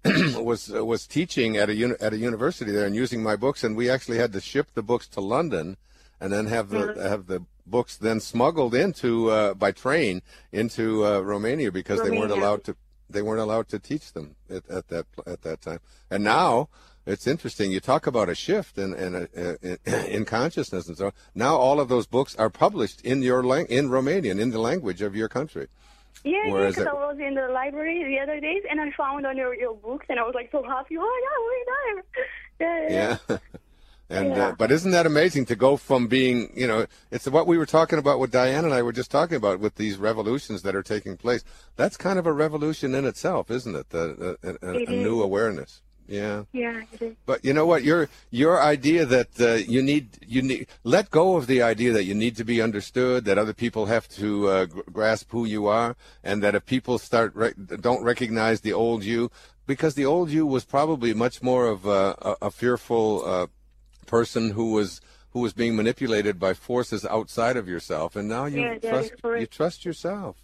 was 0.35 0.73
uh, 0.73 0.85
was 0.85 1.05
teaching 1.05 1.57
at 1.57 1.69
a 1.69 1.75
uni- 1.75 1.95
at 1.99 2.13
a 2.13 2.17
university 2.17 2.71
there 2.71 2.85
and 2.85 2.95
using 2.95 3.21
my 3.21 3.35
books, 3.35 3.63
and 3.63 3.75
we 3.75 3.89
actually 3.89 4.17
had 4.17 4.31
to 4.33 4.41
ship 4.41 4.67
the 4.73 4.81
books 4.83 5.07
to 5.09 5.19
London, 5.21 5.77
and 6.21 6.31
then 6.31 6.45
have 6.47 6.69
the 6.69 6.77
Mm-hmm. 6.79 7.01
have 7.01 7.27
the 7.27 7.43
books 7.65 7.97
then 7.97 8.19
smuggled 8.19 8.73
into 8.73 9.29
uh, 9.29 9.53
by 9.53 9.71
train 9.71 10.21
into 10.51 11.05
uh, 11.05 11.19
Romania 11.19 11.71
because 11.71 12.01
they 12.01 12.09
weren't 12.11 12.31
allowed 12.31 12.63
to 12.63 12.75
they 13.09 13.21
weren't 13.21 13.41
allowed 13.41 13.67
to 13.69 13.79
teach 13.79 14.13
them 14.13 14.35
at, 14.49 14.67
at 14.69 14.87
that 14.87 15.05
at 15.27 15.41
that 15.41 15.61
time. 15.61 15.79
And 16.09 16.23
now 16.23 16.69
it's 17.05 17.27
interesting. 17.27 17.71
You 17.71 17.79
talk 17.79 18.07
about 18.07 18.29
a 18.29 18.35
shift 18.35 18.77
in 18.77 18.93
in, 18.93 19.15
uh, 19.15 19.55
in, 19.61 19.77
in 20.07 20.25
consciousness 20.25 20.87
and 20.87 20.97
so 20.97 21.07
on. 21.07 21.11
Now 21.35 21.57
all 21.57 21.79
of 21.79 21.89
those 21.89 22.07
books 22.07 22.35
are 22.37 22.49
published 22.49 23.01
in 23.01 23.21
your 23.21 23.43
lang- 23.43 23.67
in 23.67 23.89
Romanian 23.89 24.39
in 24.39 24.51
the 24.51 24.59
language 24.59 25.01
of 25.01 25.15
your 25.15 25.27
country. 25.27 25.67
Yeah, 26.23 26.45
yeah, 26.45 26.53
because 26.67 26.77
it- 26.77 26.87
I 26.87 26.93
was 26.93 27.17
in 27.19 27.35
the 27.35 27.47
library 27.49 28.03
the 28.03 28.19
other 28.19 28.39
days 28.39 28.63
and 28.69 28.79
I 28.81 28.91
found 28.91 29.25
on 29.25 29.37
your, 29.37 29.53
your 29.55 29.75
books 29.75 30.05
and 30.09 30.19
I 30.19 30.23
was 30.23 30.35
like 30.35 30.49
so 30.51 30.63
happy. 30.63 30.95
Oh, 30.97 31.21
yeah, 31.25 31.95
we're 31.95 31.95
there. 31.95 32.89
Yeah, 32.89 32.89
yeah. 32.89 33.17
Yeah. 33.29 33.37
And 34.11 34.33
uh, 34.33 34.55
but 34.57 34.71
isn't 34.71 34.89
that 34.89 35.05
amazing 35.05 35.45
to 35.45 35.55
go 35.55 35.77
from 35.77 36.07
being, 36.07 36.51
you 36.55 36.65
know, 36.65 36.87
it's 37.11 37.27
what 37.27 37.45
we 37.45 37.59
were 37.59 37.67
talking 37.67 37.99
about 37.99 38.17
what 38.17 38.31
Diane 38.31 38.65
and 38.65 38.73
I 38.73 38.81
were 38.81 38.91
just 38.91 39.11
talking 39.11 39.37
about 39.37 39.59
with 39.59 39.75
these 39.75 39.97
revolutions 39.97 40.63
that 40.63 40.75
are 40.75 40.81
taking 40.81 41.15
place. 41.15 41.43
That's 41.75 41.95
kind 41.95 42.17
of 42.17 42.25
a 42.25 42.33
revolution 42.33 42.95
in 42.95 43.05
itself, 43.05 43.51
isn't 43.51 43.75
it? 43.75 43.91
The, 43.91 44.35
a, 44.41 44.47
a, 44.49 44.73
It 44.77 44.89
a 44.89 44.93
is. 44.93 45.03
new 45.03 45.21
awareness. 45.21 45.83
Yeah. 46.09 46.45
Yeah. 46.51 46.81
But 47.27 47.45
you 47.45 47.53
know 47.53 47.67
what? 47.67 47.83
Your 47.83 48.09
your 48.31 48.59
idea 48.61 49.05
that 49.05 49.39
uh, 49.39 49.53
you 49.53 49.81
need 49.83 50.17
you 50.25 50.41
need 50.41 50.67
let 50.83 51.11
go 51.11 51.35
of 51.35 51.45
the 51.45 51.61
idea 51.61 51.93
that 51.93 52.05
you 52.05 52.15
need 52.15 52.35
to 52.37 52.43
be 52.43 52.61
understood, 52.61 53.25
that 53.25 53.37
other 53.37 53.53
people 53.53 53.85
have 53.85 54.07
to 54.17 54.47
uh, 54.49 54.65
gr- 54.65 54.81
grasp 54.91 55.31
who 55.31 55.45
you 55.45 55.67
are, 55.67 55.95
and 56.23 56.41
that 56.41 56.55
if 56.55 56.65
people 56.65 56.97
start 56.97 57.35
rec- 57.35 57.55
don't 57.79 58.03
recognize 58.03 58.61
the 58.61 58.73
old 58.73 59.03
you, 59.03 59.29
because 59.67 59.93
the 59.93 60.05
old 60.05 60.31
you 60.31 60.47
was 60.47 60.65
probably 60.65 61.13
much 61.13 61.43
more 61.43 61.67
of 61.67 61.85
a, 61.85 62.15
a, 62.21 62.35
a 62.47 62.51
fearful 62.51 63.23
uh, 63.23 63.47
person 64.07 64.51
who 64.51 64.71
was 64.71 65.01
who 65.33 65.41
was 65.41 65.53
being 65.53 65.75
manipulated 65.75 66.39
by 66.39 66.55
forces 66.55 67.05
outside 67.05 67.55
of 67.55 67.67
yourself, 67.67 68.15
and 68.15 68.27
now 68.27 68.45
you 68.45 68.61
Yeah, 68.61 68.79
trust 68.79 69.13
you 69.23 69.45
trust 69.45 69.85
yourself, 69.85 70.37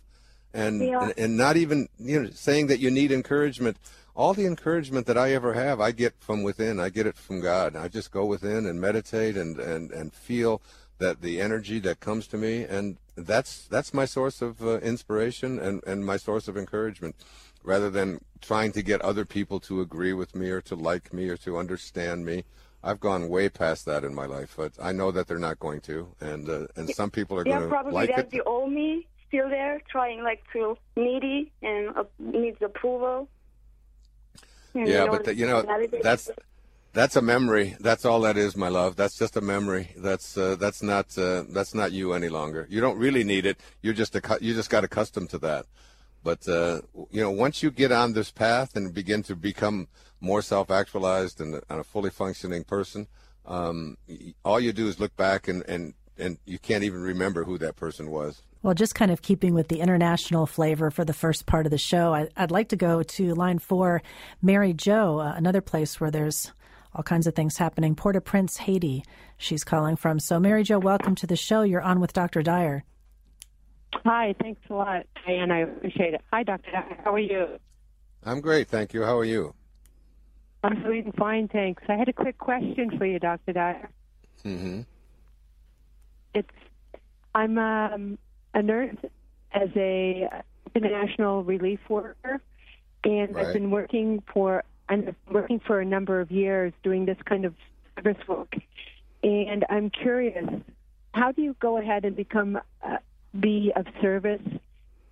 and, 0.54 0.80
Yeah. 0.80 1.02
and 1.02 1.14
and 1.18 1.38
not 1.38 1.58
even 1.58 1.90
you 1.98 2.22
know 2.22 2.30
saying 2.30 2.68
that 2.68 2.80
you 2.80 2.92
need 2.92 3.12
encouragement. 3.12 3.78
All 4.16 4.34
the 4.34 4.46
encouragement 4.46 5.08
that 5.08 5.18
I 5.18 5.34
ever 5.34 5.54
have, 5.54 5.82
I 5.82 5.92
get 5.92 6.14
from 6.20 6.42
within. 6.42 6.80
I 6.80 6.90
get 6.90 7.06
it 7.06 7.18
from 7.18 7.42
God. 7.42 7.76
I 7.76 7.90
just 7.90 8.12
go 8.12 8.26
within 8.26 8.66
and 8.66 8.80
meditate 8.80 9.36
and 9.36 9.60
and 9.60 9.92
and 9.92 10.14
feel 10.14 10.62
that 11.00 11.22
the 11.22 11.42
energy 11.42 11.80
that 11.80 12.00
comes 12.00 12.28
to 12.28 12.38
me, 12.38 12.64
and 12.64 12.98
that's 13.16 13.66
that's 13.68 13.94
my 13.94 14.06
source 14.06 14.42
of 14.42 14.62
uh, 14.62 14.80
inspiration 14.80 15.60
and 15.60 15.84
and 15.86 16.06
my 16.06 16.18
source 16.18 16.48
of 16.48 16.58
encouragement, 16.58 17.16
rather 17.64 17.90
than 17.90 18.24
trying 18.42 18.72
to 18.72 18.82
get 18.82 19.02
other 19.02 19.26
people 19.26 19.60
to 19.60 19.82
agree 19.82 20.14
with 20.14 20.34
me 20.36 20.50
or 20.50 20.62
to 20.62 20.76
like 20.76 21.14
me 21.14 21.28
or 21.30 21.38
to 21.38 21.58
understand 21.58 22.26
me. 22.26 22.46
I've 22.84 23.00
gone 23.00 23.30
way 23.30 23.50
past 23.50 23.86
that 23.88 24.04
in 24.04 24.14
my 24.14 24.28
life, 24.28 24.54
but 24.56 24.74
I 24.80 24.92
know 24.92 25.12
that 25.12 25.28
they're 25.28 25.40
not 25.40 25.60
going 25.60 25.82
to, 25.82 26.08
and 26.22 26.48
uh, 26.48 26.68
and 26.76 26.90
some 26.90 27.12
people 27.12 27.38
are 27.38 27.46
yeah, 27.46 27.56
going 27.58 27.64
to 27.64 27.70
probably 27.70 27.94
like 27.94 28.16
that's 28.16 28.28
it. 28.28 28.32
the 28.32 28.44
old 28.44 28.72
me 28.72 29.08
still 29.28 29.50
there, 29.50 29.82
trying 29.90 30.24
like 30.24 30.44
to 30.54 30.78
needy 30.96 31.52
and 31.62 31.98
uh, 31.98 32.04
needs 32.20 32.62
approval. 32.62 33.28
And, 34.76 34.88
Yeah, 34.88 35.00
you 35.02 35.06
know, 35.06 35.12
but 35.12 35.24
the, 35.26 35.36
you 35.36 35.48
know 35.48 35.64
that's 36.04 36.30
that's 36.94 37.16
a 37.16 37.22
memory. 37.22 37.76
That's 37.80 38.06
all 38.06 38.22
that 38.22 38.38
is, 38.38 38.56
my 38.56 38.70
love. 38.70 38.96
That's 38.96 39.18
just 39.18 39.36
a 39.36 39.42
memory. 39.42 39.92
That's 39.98 40.38
uh, 40.38 40.56
that's 40.56 40.82
not 40.82 41.18
uh, 41.18 41.44
that's 41.50 41.74
not 41.74 41.92
you 41.92 42.14
any 42.14 42.30
longer. 42.30 42.68
You 42.70 42.82
don't 42.82 42.98
really 42.98 43.24
need 43.24 43.46
it. 43.46 43.60
You're 43.82 43.94
just 43.94 44.14
accu- 44.14 44.42
you 44.42 44.54
just 44.54 44.70
got 44.70 44.84
accustomed 44.84 45.30
to 45.32 45.38
that. 45.40 45.66
But 46.24 46.48
uh, 46.48 46.82
you 47.12 47.22
know, 47.22 47.32
once 47.32 47.62
you 47.62 47.70
get 47.70 47.92
on 47.92 48.14
this 48.14 48.32
path 48.32 48.76
and 48.76 48.94
begin 48.94 49.24
to 49.24 49.36
become 49.36 49.88
more 50.22 50.42
self-actualized 50.42 51.40
and, 51.40 51.62
and 51.70 51.80
a 51.80 51.84
fully 51.84 52.10
functioning 52.10 52.64
person, 52.64 53.08
um, 53.46 53.98
all 54.44 54.60
you 54.60 54.74
do 54.74 54.88
is 54.88 55.00
look 55.00 55.16
back 55.16 55.48
and, 55.48 55.64
and 55.68 55.94
and 56.18 56.38
you 56.46 56.58
can't 56.60 56.84
even 56.84 57.02
remember 57.02 57.44
who 57.44 57.58
that 57.58 57.76
person 57.76 58.10
was. 58.10 58.42
Well, 58.66 58.74
just 58.74 58.96
kind 58.96 59.12
of 59.12 59.22
keeping 59.22 59.54
with 59.54 59.68
the 59.68 59.80
international 59.80 60.48
flavor 60.48 60.90
for 60.90 61.06
the 61.06 61.14
first 61.14 61.46
part 61.46 61.68
of 61.68 61.70
the 61.70 61.78
show, 61.78 62.16
I, 62.16 62.30
would 62.40 62.50
like 62.50 62.70
to 62.70 62.76
go 62.76 63.04
to 63.04 63.36
line 63.36 63.60
four, 63.60 64.02
Mary 64.42 64.74
Jo, 64.74 65.20
uh, 65.20 65.34
another 65.38 65.62
place 65.62 66.02
where 66.02 66.10
there's 66.10 66.52
all 66.92 67.04
kinds 67.04 67.28
of 67.28 67.36
things 67.36 67.58
happening. 67.58 67.94
Port 67.94 68.16
au 68.16 68.22
Prince, 68.22 68.58
Haiti, 68.58 69.04
she's 69.38 69.64
calling 69.64 69.96
from. 69.96 70.18
So, 70.18 70.40
Mary 70.40 70.64
Jo, 70.64 70.80
welcome 70.80 71.14
to 71.14 71.28
the 71.28 71.36
show. 71.36 71.62
You're 71.62 71.84
on 71.84 72.00
with 72.00 72.12
Dr. 72.12 72.42
Dyer. 72.42 72.84
Hi, 74.04 74.34
thanks 74.42 74.62
a 74.72 74.74
lot, 74.74 75.06
Diane. 75.28 75.52
I 75.52 75.60
appreciate 75.60 76.16
it. 76.16 76.22
Hi, 76.34 76.42
Dr. 76.42 76.72
Dyer. 76.72 76.98
How 77.04 77.14
are 77.14 77.20
you? 77.20 77.60
I'm 78.24 78.42
great, 78.42 78.68
thank 78.68 78.96
you. 78.96 79.04
How 79.04 79.16
are 79.16 79.26
you? 79.26 79.54
I'm 80.64 80.82
doing 80.82 81.14
fine, 81.20 81.50
thanks. 81.50 81.84
I 81.88 81.98
had 81.98 82.10
a 82.10 82.14
quick 82.14 82.40
question 82.40 82.98
for 82.98 83.06
you, 83.06 83.20
Dr. 83.20 83.54
Dyer. 83.54 83.90
Mm-hmm. 84.44 84.82
It's 86.34 86.50
I'm 87.36 87.58
um, 87.58 88.18
a 88.56 88.64
nurse 88.64 88.96
as 89.54 89.70
a 89.76 90.28
international 90.74 91.44
relief 91.44 91.80
worker, 91.88 92.42
and 93.04 93.36
Right. 93.36 93.46
I've 93.46 93.54
been 93.54 93.70
working 93.70 94.24
for 94.34 94.64
I'm 94.90 95.16
working 95.32 95.60
for 95.60 95.80
a 95.80 95.86
number 95.86 96.20
of 96.20 96.32
years 96.32 96.74
doing 96.84 97.06
this 97.06 97.18
kind 97.26 97.46
of 97.46 97.56
service 97.96 98.28
work. 98.28 98.54
And 99.24 99.66
I'm 99.70 99.90
curious, 99.90 100.48
how 101.14 101.32
do 101.32 101.42
you 101.42 101.56
go 101.60 101.78
ahead 101.78 102.06
and 102.06 102.16
become 102.16 102.60
uh, 102.84 102.98
be 103.40 103.74
of 103.76 103.88
service 104.02 104.48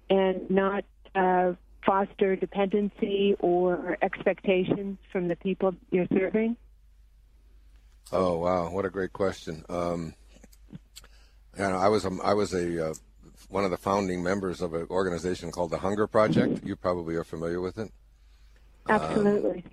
and 0.10 0.50
not 0.50 0.86
uh, 1.16 1.54
foster 1.86 2.36
dependency 2.36 3.36
or 3.40 3.98
expectations 4.02 5.00
from 5.12 5.28
the 5.28 5.36
people 5.36 5.74
you're 5.92 6.08
serving? 6.14 6.56
Oh 8.12 8.38
wow, 8.38 8.70
what 8.70 8.86
a 8.86 8.90
great 8.90 9.14
question. 9.14 9.66
Um, 9.70 10.14
you 11.58 11.64
know, 11.64 11.78
I 11.78 11.88
was 11.88 12.06
a, 12.06 12.12
I 12.24 12.34
was 12.34 12.54
a 12.54 12.92
uh, 12.92 12.94
one 13.50 13.64
of 13.64 13.72
the 13.72 13.78
founding 13.78 14.24
members 14.24 14.62
of 14.62 14.74
an 14.74 14.88
organization 14.90 15.52
called 15.52 15.72
the 15.72 15.78
Hunger 15.80 16.08
Project. 16.08 16.62
You 16.64 16.76
probably 16.76 17.16
are 17.16 17.24
familiar 17.24 17.62
with 17.62 17.78
it. 17.78 17.92
Absolutely. 18.90 19.64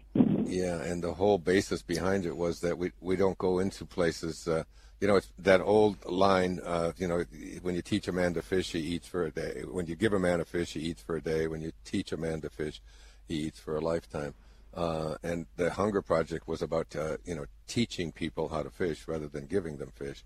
Yeah, 0.45 0.83
and 0.83 1.03
the 1.03 1.15
whole 1.15 1.39
basis 1.39 1.83
behind 1.83 2.27
it 2.27 2.37
was 2.37 2.61
that 2.61 2.79
we 2.79 2.93
we 3.01 3.17
don't 3.17 3.39
go 3.39 3.59
into 3.59 3.85
places. 3.85 4.47
Uh, 4.47 4.65
you 5.01 5.09
know, 5.09 5.17
it's 5.17 5.33
that 5.39 5.61
old 5.61 6.05
line. 6.05 6.61
Uh, 6.65 6.93
you 6.97 7.09
know, 7.09 7.25
when 7.63 7.75
you 7.75 7.83
teach 7.83 8.07
a 8.09 8.13
man 8.13 8.35
to 8.35 8.43
fish, 8.43 8.73
he 8.73 8.81
eats 8.81 9.09
for 9.09 9.25
a 9.25 9.31
day. 9.31 9.63
When 9.69 9.87
you 9.87 9.97
give 9.97 10.13
a 10.13 10.19
man 10.19 10.41
a 10.41 10.45
fish, 10.45 10.75
he 10.75 10.81
eats 10.81 11.03
for 11.03 11.17
a 11.17 11.21
day. 11.21 11.47
When 11.47 11.61
you 11.61 11.73
teach 11.85 12.13
a 12.13 12.17
man 12.17 12.41
to 12.43 12.51
fish, 12.51 12.81
he 13.27 13.37
eats 13.37 13.59
for 13.59 13.77
a 13.77 13.81
lifetime. 13.81 14.35
Uh, 14.75 15.17
and 15.23 15.47
the 15.57 15.71
Hunger 15.71 16.03
Project 16.03 16.47
was 16.47 16.63
about 16.63 16.95
uh, 16.95 17.17
you 17.25 17.35
know 17.35 17.47
teaching 17.67 18.13
people 18.13 18.49
how 18.49 18.63
to 18.63 18.71
fish 18.71 19.09
rather 19.09 19.27
than 19.27 19.47
giving 19.47 19.79
them 19.79 19.91
fish, 19.95 20.23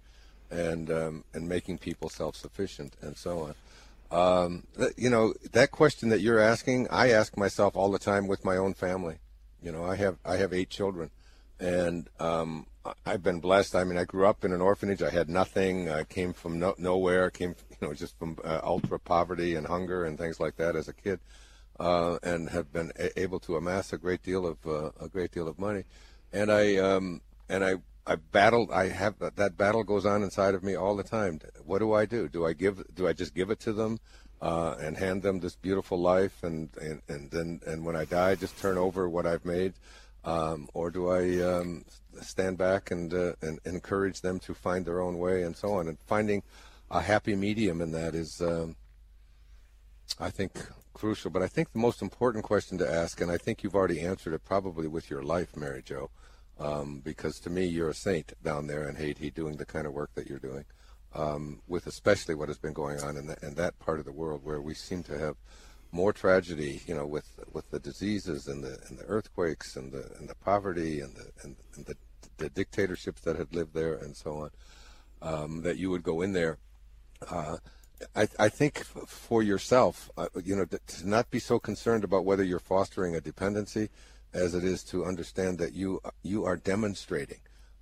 and 0.50 0.90
um, 0.90 1.24
and 1.32 1.48
making 1.48 1.78
people 1.78 2.08
self-sufficient 2.08 2.94
and 3.00 3.16
so 3.16 3.40
on. 3.40 3.54
Um, 4.10 4.64
th- 4.76 4.92
you 4.96 5.10
know 5.10 5.34
that 5.52 5.70
question 5.70 6.08
that 6.10 6.20
you're 6.20 6.38
asking, 6.38 6.88
I 6.90 7.10
ask 7.10 7.36
myself 7.36 7.76
all 7.76 7.90
the 7.90 7.98
time 7.98 8.28
with 8.28 8.44
my 8.44 8.56
own 8.56 8.74
family. 8.74 9.18
You 9.62 9.72
know, 9.72 9.84
I 9.84 9.96
have 9.96 10.18
I 10.24 10.36
have 10.36 10.52
eight 10.52 10.70
children, 10.70 11.10
and 11.58 12.08
um, 12.20 12.66
I've 13.06 13.22
been 13.22 13.40
blessed. 13.40 13.74
I 13.74 13.84
mean, 13.84 13.98
I 13.98 14.04
grew 14.04 14.26
up 14.26 14.44
in 14.44 14.52
an 14.52 14.60
orphanage. 14.60 15.02
I 15.02 15.10
had 15.10 15.28
nothing. 15.28 15.88
I 15.90 16.04
came 16.04 16.32
from 16.32 16.58
no, 16.58 16.74
nowhere. 16.78 17.30
Came 17.30 17.54
you 17.70 17.88
know 17.88 17.94
just 17.94 18.18
from 18.18 18.36
uh, 18.44 18.60
ultra 18.62 18.98
poverty 18.98 19.54
and 19.54 19.66
hunger 19.66 20.04
and 20.04 20.18
things 20.18 20.38
like 20.38 20.56
that 20.56 20.76
as 20.76 20.86
a 20.88 20.92
kid, 20.92 21.18
uh, 21.80 22.18
and 22.22 22.50
have 22.50 22.72
been 22.72 22.92
a- 22.98 23.18
able 23.18 23.40
to 23.40 23.56
amass 23.56 23.92
a 23.92 23.98
great 23.98 24.22
deal 24.22 24.46
of 24.46 24.58
uh, 24.66 24.90
a 25.00 25.08
great 25.08 25.32
deal 25.32 25.48
of 25.48 25.58
money. 25.58 25.84
And 26.32 26.52
I 26.52 26.76
um, 26.76 27.22
and 27.48 27.64
I 27.64 27.76
I 28.06 28.16
battled. 28.16 28.70
I 28.70 28.88
have 28.88 29.14
that 29.18 29.56
battle 29.56 29.82
goes 29.82 30.04
on 30.04 30.22
inside 30.22 30.54
of 30.54 30.62
me 30.62 30.74
all 30.74 30.94
the 30.94 31.02
time. 31.02 31.40
What 31.64 31.78
do 31.78 31.92
I 31.92 32.04
do? 32.04 32.28
Do 32.28 32.46
I 32.46 32.52
give? 32.52 32.82
Do 32.94 33.08
I 33.08 33.12
just 33.12 33.34
give 33.34 33.50
it 33.50 33.60
to 33.60 33.72
them? 33.72 33.98
uh, 34.44 34.76
and 34.78 34.96
hand 34.96 35.22
them 35.22 35.40
this 35.40 35.56
beautiful 35.56 35.98
life, 35.98 36.42
and, 36.42 36.68
and, 36.80 37.00
and 37.08 37.30
then 37.30 37.60
and 37.66 37.84
when 37.84 37.96
I 37.96 38.04
die, 38.04 38.34
just 38.34 38.58
turn 38.58 38.76
over 38.76 39.08
what 39.08 39.26
I've 39.26 39.44
made, 39.44 39.72
um, 40.24 40.68
or 40.74 40.90
do 40.90 41.08
I 41.08 41.40
um, 41.40 41.86
stand 42.20 42.58
back 42.58 42.90
and, 42.90 43.12
uh, 43.14 43.32
and 43.40 43.58
encourage 43.64 44.20
them 44.20 44.38
to 44.40 44.52
find 44.52 44.84
their 44.84 45.00
own 45.00 45.18
way 45.18 45.42
and 45.42 45.56
so 45.56 45.74
on? 45.74 45.88
And 45.88 45.98
finding 45.98 46.42
a 46.90 47.00
happy 47.00 47.34
medium 47.34 47.80
in 47.80 47.92
that 47.92 48.14
is, 48.14 48.42
um, 48.42 48.76
I 50.20 50.28
think, 50.28 50.52
crucial. 50.92 51.30
But 51.30 51.42
I 51.42 51.48
think 51.48 51.72
the 51.72 51.78
most 51.78 52.02
important 52.02 52.44
question 52.44 52.76
to 52.78 52.90
ask, 52.90 53.22
and 53.22 53.30
I 53.30 53.38
think 53.38 53.62
you've 53.62 53.74
already 53.74 54.00
answered 54.00 54.34
it 54.34 54.44
probably 54.44 54.86
with 54.86 55.08
your 55.08 55.22
life, 55.22 55.56
Mary 55.56 55.82
Jo, 55.82 56.10
um, 56.58 57.00
because 57.04 57.40
to 57.40 57.50
me 57.50 57.64
you're 57.64 57.90
a 57.90 57.94
saint 57.94 58.32
down 58.42 58.66
there 58.66 58.88
in 58.88 58.96
Haiti 58.96 59.30
doing 59.30 59.56
the 59.56 59.66
kind 59.66 59.86
of 59.86 59.92
work 59.92 60.10
that 60.14 60.28
you're 60.28 60.38
doing 60.38 60.64
um, 61.14 61.60
with 61.68 61.86
especially 61.86 62.34
what 62.34 62.48
has 62.48 62.58
been 62.58 62.72
going 62.72 63.00
on 63.00 63.16
in, 63.16 63.26
the, 63.26 63.36
in 63.42 63.54
that 63.54 63.78
part 63.78 63.98
of 63.98 64.04
the 64.04 64.12
world 64.12 64.40
where 64.44 64.60
we 64.60 64.74
seem 64.74 65.02
to 65.04 65.18
have 65.18 65.36
more 65.92 66.12
tragedy, 66.12 66.82
you 66.86 66.94
know, 66.94 67.06
with 67.06 67.38
with 67.52 67.70
the 67.70 67.78
diseases 67.78 68.48
and 68.48 68.64
the 68.64 68.80
and 68.88 68.98
the 68.98 69.04
earthquakes 69.04 69.76
and 69.76 69.92
the 69.92 70.10
and 70.18 70.28
the 70.28 70.34
poverty 70.34 71.00
and 71.00 71.14
the 71.14 71.30
and, 71.42 71.56
and 71.76 71.86
the, 71.86 71.96
the 72.38 72.48
dictatorships 72.50 73.20
that 73.22 73.36
had 73.36 73.54
lived 73.54 73.74
there 73.74 73.94
and 73.94 74.16
so 74.16 74.38
on. 74.38 74.50
Um, 75.22 75.62
that 75.62 75.78
you 75.78 75.90
would 75.90 76.02
go 76.02 76.20
in 76.20 76.32
there. 76.32 76.58
Uh, 77.30 77.56
I, 78.14 78.28
I 78.38 78.48
think 78.50 78.84
for 79.06 79.42
yourself, 79.42 80.10
uh, 80.18 80.26
you 80.44 80.54
know, 80.54 80.66
to 80.66 81.08
not 81.08 81.30
be 81.30 81.38
so 81.38 81.58
concerned 81.58 82.04
about 82.04 82.26
whether 82.26 82.42
you're 82.42 82.58
fostering 82.58 83.14
a 83.14 83.20
dependency, 83.20 83.88
as 84.34 84.54
it 84.54 84.64
is 84.64 84.82
to 84.82 85.04
understand 85.04 85.58
that 85.58 85.72
you 85.72 86.00
you 86.22 86.44
are 86.44 86.56
demonstrating 86.56 87.38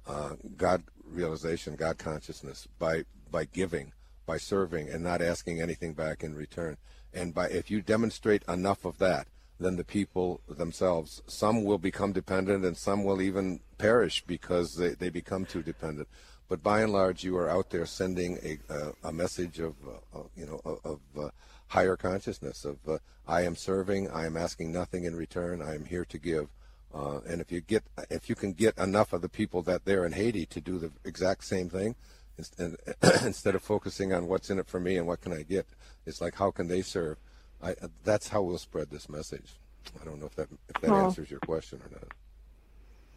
uh, 0.07 0.35
God 0.57 0.85
realization, 1.05 1.75
God 1.77 1.99
consciousness 1.99 2.69
by 2.79 3.05
by 3.31 3.47
giving, 3.47 3.93
by 4.27 4.37
serving, 4.37 4.89
and 4.89 5.03
not 5.03 5.23
asking 5.23 5.61
anything 5.61 5.95
back 5.95 6.23
in 6.23 6.35
return. 6.35 6.77
And 7.15 7.35
by 7.35 7.49
if 7.49 7.71
you 7.71 7.81
demonstrate 7.81 8.43
enough 8.49 8.85
of 8.85 8.99
that, 8.99 9.27
then 9.59 9.77
the 9.77 9.85
people 9.85 10.41
themselves, 10.49 11.23
some 11.27 11.65
will 11.65 11.79
become 11.79 12.13
dependent, 12.13 12.65
and 12.65 12.77
some 12.77 13.05
will 13.05 13.23
even 13.23 13.61
perish 13.79 14.23
because 14.27 14.77
they, 14.77 14.91
they 14.91 15.09
become 15.09 15.47
too 15.47 15.63
dependent. 15.63 16.09
But 16.49 16.63
by 16.63 16.83
and 16.83 16.93
large, 16.93 17.25
you 17.25 17.37
are 17.39 17.49
out 17.49 17.71
there 17.71 17.87
sending 17.87 18.39
a 18.43 18.59
uh, 18.73 18.93
a 19.05 19.13
message 19.13 19.59
of 19.59 19.75
uh, 20.15 20.21
you 20.37 20.47
know 20.47 20.61
of, 20.65 20.79
of 20.85 21.01
uh, 21.19 21.31
higher 21.73 21.97
consciousness 21.97 22.67
of 22.67 22.77
uh, 22.87 22.99
I 23.27 23.43
am 23.43 23.57
serving, 23.57 24.11
I 24.11 24.27
am 24.27 24.37
asking 24.37 24.73
nothing 24.73 25.05
in 25.05 25.17
return, 25.17 25.63
I 25.63 25.75
am 25.75 25.87
here 25.87 26.05
to 26.05 26.19
give. 26.19 26.49
Uh, 26.95 27.21
and 27.27 27.41
if 27.41 27.51
you 27.51 27.63
get, 27.63 27.83
if 28.11 28.29
you 28.29 28.35
can 28.35 28.53
get 28.53 28.77
enough 28.77 29.15
of 29.15 29.23
the 29.23 29.29
people 29.29 29.63
that 29.63 29.87
there 29.87 30.05
in 30.05 30.13
Haiti 30.13 30.45
to 30.47 30.61
do 30.61 30.79
the 30.79 30.91
exact 31.05 31.45
same 31.45 31.71
thing, 31.71 31.95
instead, 32.37 32.77
instead 33.25 33.55
of 33.55 33.63
focusing 33.63 34.13
on 34.13 34.27
what's 34.27 34.51
in 34.51 34.59
it 34.59 34.67
for 34.67 34.79
me 34.81 34.99
and 34.99 35.07
what 35.07 35.23
can 35.23 35.33
I 35.33 35.43
get, 35.43 35.67
it's 36.05 36.21
like 36.21 36.35
how 36.35 36.51
can 36.51 36.69
they 36.69 36.83
serve? 36.83 37.17
I, 37.63 37.75
that's 38.05 38.29
how 38.29 38.43
we'll 38.43 38.59
spread 38.59 38.91
this 38.91 39.09
message. 39.09 39.55
I 40.01 40.05
don't 40.05 40.21
know 40.21 40.27
if 40.27 40.37
that 40.37 40.49
if 40.69 40.79
that 40.83 40.91
Oh. 40.93 41.05
answers 41.05 41.31
your 41.31 41.41
question 41.41 41.81
or 41.83 41.91
not. 41.91 42.05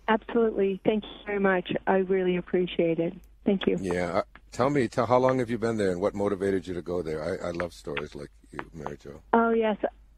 Absolutely. 0.08 0.80
Thank 0.86 1.04
you 1.04 1.10
very 1.26 1.40
much. 1.40 1.74
I 1.88 1.98
really 1.98 2.38
appreciate 2.38 3.00
it. 3.00 3.14
Thank 3.46 3.68
you. 3.68 3.78
Yeah, 3.80 4.22
tell 4.52 4.70
me, 4.70 4.88
tell 4.88 5.06
how 5.06 5.18
long 5.18 5.40
have 5.40 5.50
you 5.50 5.58
been 5.58 5.78
there 5.78 5.92
and 5.92 6.02
what 6.02 6.16
motivated 6.16 6.66
you 6.68 6.74
to 6.74 6.82
go 6.82 7.02
there? 7.02 7.24
I, 7.24 7.50
I 7.50 7.52
love 7.52 7.74
stories 7.74 8.16
like 8.16 8.32
you, 8.52 8.60
Mary 8.74 8.98
Jo. 9.02 9.22
Oh, 9.34 9.52
yes. 9.52 9.78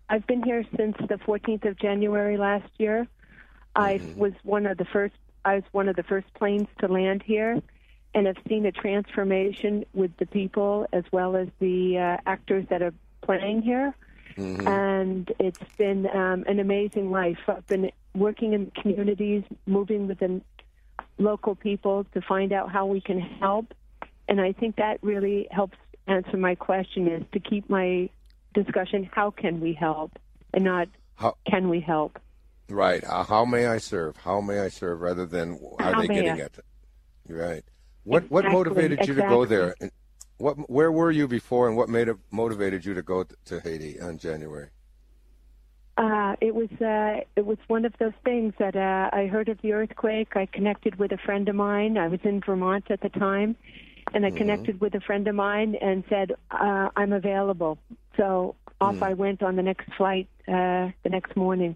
I've 0.10 0.26
been 0.26 0.42
here 0.44 0.64
since 0.78 0.96
the 0.98 1.16
14th 1.16 1.66
of 1.66 1.78
January 1.78 2.38
last 2.38 2.70
year. 2.78 3.08
I 3.76 4.02
was 4.16 4.34
one 4.44 4.66
of 4.66 4.78
the 4.78 4.86
first 4.86 5.14
I 5.46 5.56
was 5.56 5.64
one 5.72 5.88
of 5.88 5.96
the 5.96 6.04
first 6.04 6.34
planes 6.34 6.68
to 6.80 6.88
land 6.88 7.24
here 7.24 7.62
and 8.14 8.28
have 8.28 8.38
seen 8.50 8.66
a 8.66 8.72
transformation 8.72 9.86
with 9.94 10.16
the 10.18 10.26
people 10.26 10.88
as 10.92 11.04
well 11.12 11.36
as 11.36 11.48
the 11.60 11.98
uh, 11.98 12.18
actors 12.26 12.66
that 12.70 12.82
are 12.82 12.94
playing 13.22 13.62
here. 13.62 13.96
And 14.68 15.32
it's 15.40 15.60
been 15.78 16.06
um, 16.14 16.44
an 16.48 16.60
amazing 16.60 17.12
life. 17.12 17.40
I've 17.48 17.66
been 17.66 17.92
working 18.14 18.54
in 18.54 18.72
communities, 18.72 19.44
moving 19.66 20.08
with 20.08 20.20
the 20.20 20.42
local 21.18 21.56
people 21.56 22.06
to 22.14 22.22
find 22.22 22.52
out 22.54 22.72
how 22.72 22.86
we 22.86 23.02
can 23.02 23.20
help 23.20 23.74
And 24.30 24.42
I 24.42 24.52
think 24.54 24.76
that 24.76 24.98
really 25.02 25.48
helps 25.52 25.78
answer 26.08 26.38
my 26.38 26.56
question 26.56 27.08
is 27.08 27.24
to 27.34 27.40
keep 27.40 27.70
my 27.70 28.10
discussion 28.54 29.10
how 29.12 29.32
can 29.32 29.60
we 29.60 29.74
help 29.74 30.12
and 30.54 30.64
not 30.64 30.88
How- 31.16 31.38
can 31.48 31.70
we 31.70 31.80
help. 31.80 32.20
Right. 32.70 33.04
Uh, 33.04 33.24
how 33.24 33.46
may 33.46 33.68
I 33.68 33.78
serve? 33.78 34.18
How 34.18 34.42
may 34.42 34.60
I 34.60 34.70
serve 34.70 35.00
rather 35.02 35.26
than 35.26 35.60
are 35.80 35.94
How 35.94 36.02
they 36.02 36.08
getting 36.08 36.42
I? 36.42 36.46
it? 36.46 36.66
Right. 37.30 37.64
What 38.04 38.30
what 38.30 38.46
Exactly, 38.46 38.58
motivated 38.58 39.08
you 39.08 39.14
to 39.16 39.22
go 39.24 39.46
there? 39.46 39.76
And 39.82 39.92
What 40.38 40.70
where 40.70 40.92
were 40.92 41.12
you 41.12 41.28
before 41.28 41.68
and 41.68 41.76
what 41.78 41.90
made 41.90 42.08
it 42.10 42.18
motivated 42.32 42.86
you 42.86 42.94
to 42.94 43.02
go 43.02 43.24
to 43.24 43.60
Haiti 43.62 44.00
on 44.00 44.18
January? 44.18 44.70
Uh, 46.42 46.46
it 46.46 46.56
was 46.56 46.70
uh, 46.82 47.22
it 47.36 47.46
was 47.46 47.58
one 47.68 47.86
of 47.86 47.94
those 48.00 48.14
things 48.24 48.54
that 48.60 48.76
uh, 48.76 49.10
I 49.16 49.28
heard 49.28 49.50
of 49.50 49.62
the 49.62 49.74
earthquake. 49.74 50.36
I 50.36 50.46
connected 50.46 50.98
with 50.98 51.12
a 51.12 51.18
friend 51.18 51.48
of 51.50 51.56
mine. 51.56 51.98
I 51.98 52.08
was 52.08 52.20
in 52.24 52.42
Vermont 52.42 52.86
at 52.90 53.02
the 53.02 53.10
time, 53.10 53.56
and 54.14 54.26
I 54.26 54.32
connected 54.32 54.80
with 54.82 54.96
a 54.96 55.02
friend 55.02 55.28
of 55.28 55.36
mine 55.36 55.76
and 55.76 56.04
said 56.10 56.34
uh, 56.52 56.90
I'm 56.96 57.14
available. 57.14 57.78
So 58.16 58.56
off 58.80 59.02
I 59.02 59.14
went 59.14 59.44
on 59.44 59.56
the 59.56 59.64
next 59.64 59.92
flight 59.94 60.28
uh, 60.48 60.90
the 61.04 61.10
next 61.10 61.36
morning, 61.36 61.76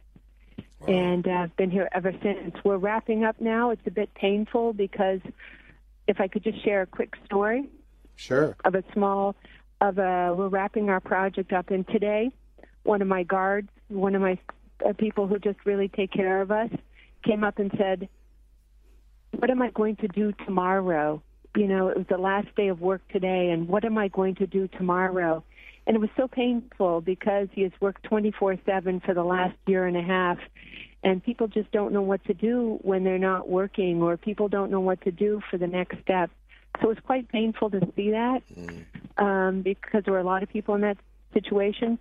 and 0.87 1.27
uh, 1.27 1.31
I've 1.31 1.55
been 1.55 1.71
here 1.71 1.89
ever 1.91 2.13
since. 2.21 2.55
We're 2.63 2.77
wrapping 2.77 3.23
up 3.23 3.39
now. 3.39 3.71
It's 3.71 3.85
a 3.87 3.91
bit 3.91 4.13
painful 4.13 4.73
because 4.73 5.21
if 6.07 6.19
I 6.19 6.27
could 6.27 6.43
just 6.43 6.63
share 6.63 6.81
a 6.81 6.87
quick 6.87 7.13
story 7.25 7.69
Sure. 8.15 8.55
of 8.65 8.75
a 8.75 8.83
small 8.93 9.35
of 9.79 9.97
a 9.97 10.33
we're 10.37 10.47
wrapping 10.47 10.89
our 10.89 10.99
project 10.99 11.53
up 11.53 11.71
and 11.71 11.87
today 11.87 12.31
one 12.83 13.01
of 13.01 13.07
my 13.07 13.23
guards 13.23 13.69
one 13.91 14.15
of 14.15 14.21
my 14.21 14.37
uh, 14.87 14.93
people 14.93 15.27
who 15.27 15.39
just 15.39 15.59
really 15.65 15.87
take 15.87 16.11
care 16.11 16.41
of 16.41 16.51
us 16.51 16.69
came 17.23 17.43
up 17.43 17.59
and 17.59 17.71
said 17.77 18.07
what 19.37 19.49
am 19.49 19.61
i 19.61 19.69
going 19.71 19.95
to 19.97 20.07
do 20.09 20.33
tomorrow? 20.45 21.21
You 21.55 21.67
know 21.67 21.89
it 21.89 21.97
was 21.97 22.07
the 22.09 22.17
last 22.17 22.47
day 22.55 22.69
of 22.69 22.81
work 22.81 23.01
today 23.09 23.49
and 23.51 23.67
what 23.67 23.85
am 23.85 23.97
i 23.97 24.07
going 24.07 24.35
to 24.35 24.47
do 24.47 24.67
tomorrow? 24.67 25.43
And 25.87 25.95
it 25.95 25.99
was 25.99 26.09
so 26.15 26.27
painful 26.27 27.01
because 27.01 27.47
he 27.53 27.63
has 27.63 27.71
worked 27.79 28.03
24/7 28.03 29.03
for 29.05 29.13
the 29.13 29.23
last 29.23 29.57
year 29.67 29.85
and 29.85 29.97
a 29.97 30.01
half 30.01 30.37
and 31.03 31.23
people 31.23 31.47
just 31.47 31.71
don't 31.71 31.93
know 31.93 32.01
what 32.01 32.23
to 32.25 32.33
do 32.33 32.77
when 32.81 33.03
they're 33.03 33.17
not 33.17 33.49
working 33.49 34.01
or 34.01 34.17
people 34.17 34.47
don't 34.47 34.69
know 34.69 34.79
what 34.79 35.01
to 35.01 35.11
do 35.11 35.41
for 35.49 35.57
the 35.57 35.67
next 35.67 35.99
step. 36.01 36.29
So 36.79 36.85
it 36.85 36.95
was 36.95 36.97
quite 37.05 37.27
painful 37.29 37.69
to 37.71 37.81
see 37.95 38.11
that 38.11 38.43
um, 39.17 39.61
because 39.61 40.03
there 40.05 40.13
were 40.13 40.19
a 40.19 40.23
lot 40.23 40.43
of 40.43 40.49
people 40.49 40.75
in 40.75 40.81
that 40.81 40.97
situation. 41.33 41.97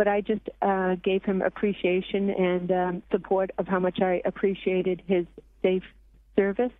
But 0.00 0.08
I 0.08 0.22
just 0.22 0.48
uh, 0.62 0.94
gave 0.94 1.24
him 1.24 1.42
appreciation 1.42 2.30
and 2.30 2.72
um, 2.72 3.02
support 3.10 3.50
of 3.58 3.68
how 3.68 3.78
much 3.78 4.00
I 4.00 4.22
appreciated 4.24 5.02
his 5.06 5.26
safe 5.60 5.82
service 6.34 6.72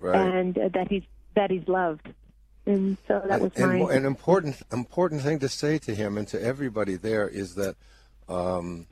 Right. 0.00 0.16
and 0.16 0.58
uh, 0.58 0.68
that 0.74 0.88
he's 0.90 1.04
that 1.36 1.52
he's 1.52 1.68
loved. 1.68 2.08
And 2.66 2.98
so 3.06 3.22
that 3.28 3.40
was 3.40 3.52
and, 3.54 3.82
an 3.88 4.04
important 4.04 4.60
important 4.72 5.22
thing 5.22 5.38
to 5.38 5.48
say 5.48 5.78
to 5.86 5.94
him 5.94 6.18
and 6.18 6.26
to 6.34 6.42
everybody 6.42 6.96
there 6.96 7.28
is 7.28 7.54
that 7.54 7.76
um, 8.28 8.86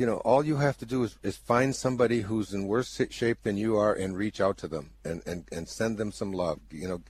you 0.00 0.06
know 0.06 0.16
all 0.24 0.42
you 0.42 0.56
have 0.56 0.78
to 0.78 0.86
do 0.86 1.04
is, 1.04 1.18
is 1.22 1.36
find 1.36 1.76
somebody 1.76 2.22
who's 2.22 2.54
in 2.54 2.66
worse 2.66 2.98
shape 3.10 3.42
than 3.42 3.58
you 3.58 3.76
are 3.76 3.92
and 3.92 4.16
reach 4.16 4.40
out 4.40 4.56
to 4.56 4.66
them 4.66 4.92
and, 5.04 5.22
and, 5.26 5.44
and 5.52 5.68
send 5.68 5.98
them 5.98 6.10
some 6.10 6.32
love 6.32 6.58
you 6.70 6.88
know 6.88 7.00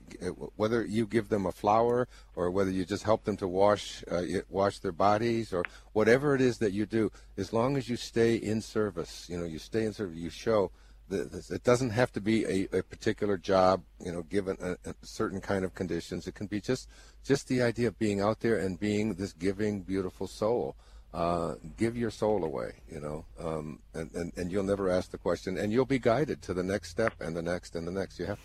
whether 0.56 0.84
you 0.84 1.06
give 1.06 1.28
them 1.28 1.46
a 1.46 1.52
flower 1.52 2.08
or 2.34 2.50
whether 2.50 2.72
you 2.72 2.84
just 2.84 3.04
help 3.04 3.22
them 3.24 3.36
to 3.36 3.46
wash 3.46 4.02
uh, 4.10 4.22
wash 4.48 4.80
their 4.80 4.92
bodies 4.92 5.52
or 5.52 5.62
whatever 5.92 6.34
it 6.34 6.40
is 6.40 6.58
that 6.58 6.72
you 6.72 6.84
do 6.84 7.12
as 7.36 7.52
long 7.52 7.76
as 7.76 7.88
you 7.88 7.96
stay 7.96 8.34
in 8.34 8.60
service 8.60 9.28
you 9.30 9.38
know 9.38 9.44
you 9.44 9.60
stay 9.60 9.84
in 9.84 9.92
service 9.92 10.18
you 10.18 10.30
show 10.30 10.72
That 11.10 11.50
it 11.50 11.64
doesn't 11.64 11.90
have 11.90 12.10
to 12.12 12.20
be 12.20 12.44
a, 12.44 12.78
a 12.78 12.82
particular 12.82 13.36
job, 13.36 13.82
you 13.98 14.12
know, 14.12 14.22
given 14.22 14.56
a, 14.60 14.72
a 14.88 14.94
certain 15.02 15.40
kind 15.40 15.64
of 15.64 15.74
conditions. 15.74 16.26
It 16.28 16.36
can 16.36 16.46
be 16.46 16.60
just 16.60 16.88
just 17.24 17.48
the 17.48 17.60
idea 17.62 17.88
of 17.88 17.98
being 17.98 18.20
out 18.20 18.38
there 18.40 18.56
and 18.64 18.78
being 18.78 19.14
this 19.14 19.32
giving, 19.32 19.82
beautiful 19.82 20.28
soul. 20.28 20.76
Uh, 21.12 21.54
give 21.76 21.96
your 21.96 22.10
soul 22.10 22.44
away, 22.44 22.72
you 22.88 23.00
know, 23.00 23.24
um, 23.44 23.80
and, 23.94 24.10
and 24.14 24.32
and 24.36 24.52
you'll 24.52 24.62
never 24.62 24.88
ask 24.88 25.10
the 25.10 25.18
question, 25.18 25.58
and 25.58 25.72
you'll 25.72 25.84
be 25.84 25.98
guided 25.98 26.40
to 26.42 26.54
the 26.54 26.62
next 26.62 26.90
step 26.90 27.14
and 27.20 27.36
the 27.36 27.42
next 27.42 27.74
and 27.74 27.84
the 27.86 27.90
next. 27.90 28.20
You 28.20 28.26
have, 28.26 28.38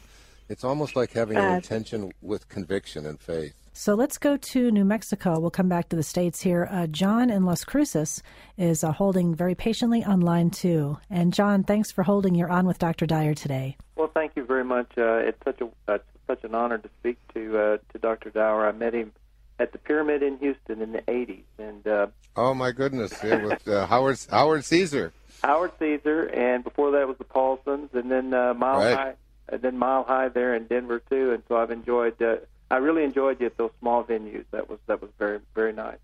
it's 0.49 0.63
almost 0.63 0.95
like 0.95 1.13
having 1.13 1.37
an 1.37 1.43
Uh, 1.43 1.55
intention 1.57 2.11
with 2.23 2.49
conviction 2.49 3.05
and 3.05 3.19
faith. 3.19 3.53
So 3.73 3.93
let's 3.93 4.17
go 4.17 4.37
to 4.37 4.71
New 4.71 4.85
Mexico. 4.85 5.37
We'll 5.39 5.51
come 5.51 5.67
back 5.69 5.89
to 5.89 5.95
the 5.95 6.01
States 6.03 6.41
here. 6.41 6.67
Uh, 6.71 6.87
John 6.87 7.29
in 7.29 7.45
Las 7.45 7.63
Cruces 7.65 8.23
is 8.57 8.83
uh, 8.83 8.91
holding 8.93 9.35
very 9.35 9.53
patiently 9.53 10.03
on 10.03 10.21
line 10.21 10.49
two. 10.49 10.97
And 11.09 11.33
John, 11.33 11.63
thanks 11.63 11.91
for 11.91 12.01
holding. 12.01 12.33
You're 12.35 12.49
on 12.49 12.65
with 12.65 12.79
Dr. 12.79 13.05
Dyer 13.05 13.33
today. 13.35 13.75
Well, 13.95 14.09
thank 14.13 14.31
you 14.35 14.45
very 14.45 14.63
much. 14.63 14.91
Uh, 14.97 15.17
it's 15.17 15.43
such 15.43 15.61
a 15.61 15.67
uh, 15.91 15.97
such 16.25 16.43
an 16.43 16.55
honor 16.55 16.79
to 16.79 16.89
speak 16.99 17.17
to 17.35 17.57
uh, 17.57 17.77
to 17.91 17.99
Dr. 17.99 18.31
Dyer. 18.31 18.65
I 18.65 18.71
met 18.71 18.93
him 18.95 19.11
at 19.59 19.71
the 19.71 19.77
Pyramid 19.77 20.21
in 20.23 20.37
Houston 20.39 20.81
in 20.81 20.91
the 20.91 21.01
'80s, 21.03 21.43
and 21.59 21.87
uh, 21.87 22.07
Oh 22.35 22.53
my 22.53 22.71
goodness, 22.71 23.13
yeah, 23.23 23.43
with 23.45 23.67
uh, 23.67 23.85
Howard 23.87 24.19
Howard 24.29 24.65
Caesar. 24.65 25.13
Howard 25.43 25.71
Caesar, 25.79 26.23
and 26.27 26.63
before 26.63 26.91
that 26.91 27.07
was 27.07 27.17
the 27.17 27.23
Paulsons, 27.23 27.89
and 27.93 28.09
then 28.11 28.33
uh, 28.33 28.53
Mile 28.53 28.77
Right. 28.79 28.95
High, 28.97 29.13
and 29.49 29.61
then 29.61 29.77
Mile 29.77 30.03
High 30.03 30.29
there 30.29 30.55
in 30.55 30.65
Denver 30.65 30.99
too. 31.09 31.31
And 31.33 31.43
so 31.47 31.57
I've 31.57 31.71
enjoyed. 31.71 32.21
Uh, 32.21 32.37
I 32.71 32.77
really 32.77 33.03
enjoyed 33.03 33.39
you 33.39 33.45
at 33.45 33.57
those 33.57 33.71
small 33.79 34.03
venues. 34.03 34.45
That 34.51 34.69
was 34.69 34.79
that 34.87 35.01
was 35.01 35.11
very 35.19 35.39
very 35.53 35.71
nice. 35.73 35.99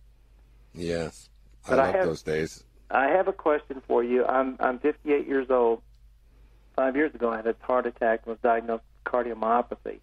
Yes, 0.73 1.29
I 1.65 1.69
But 1.71 1.79
I 1.79 1.85
love 1.87 1.95
have- 1.95 2.05
those 2.05 2.21
days. 2.23 2.63
I 2.89 3.07
have 3.07 3.27
a 3.29 3.33
question 3.33 3.81
for 3.87 4.03
you. 4.03 4.25
I'm 4.25 4.57
I'm 4.59 4.77
58 4.79 5.27
years 5.27 5.49
old. 5.49 5.81
Five 6.75 6.95
years 6.95 7.13
ago, 7.15 7.29
I 7.31 7.37
had 7.37 7.47
a 7.47 7.55
heart 7.61 7.85
attack 7.85 8.21
and 8.25 8.31
was 8.31 8.39
diagnosed 8.41 8.83
with 9.03 9.13
cardiomyopathy, 9.13 9.99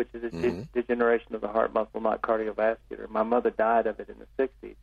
which 0.00 0.08
is 0.14 0.24
a 0.24 0.30
de- 0.30 0.66
degeneration 0.72 1.34
of 1.34 1.42
the 1.42 1.48
heart 1.48 1.74
muscle, 1.74 2.00
not 2.00 2.22
cardiovascular. 2.22 3.06
My 3.10 3.22
mother 3.22 3.50
died 3.50 3.86
of 3.86 4.00
it 4.00 4.08
in 4.08 4.16
the 4.18 4.42
60s. 4.42 4.76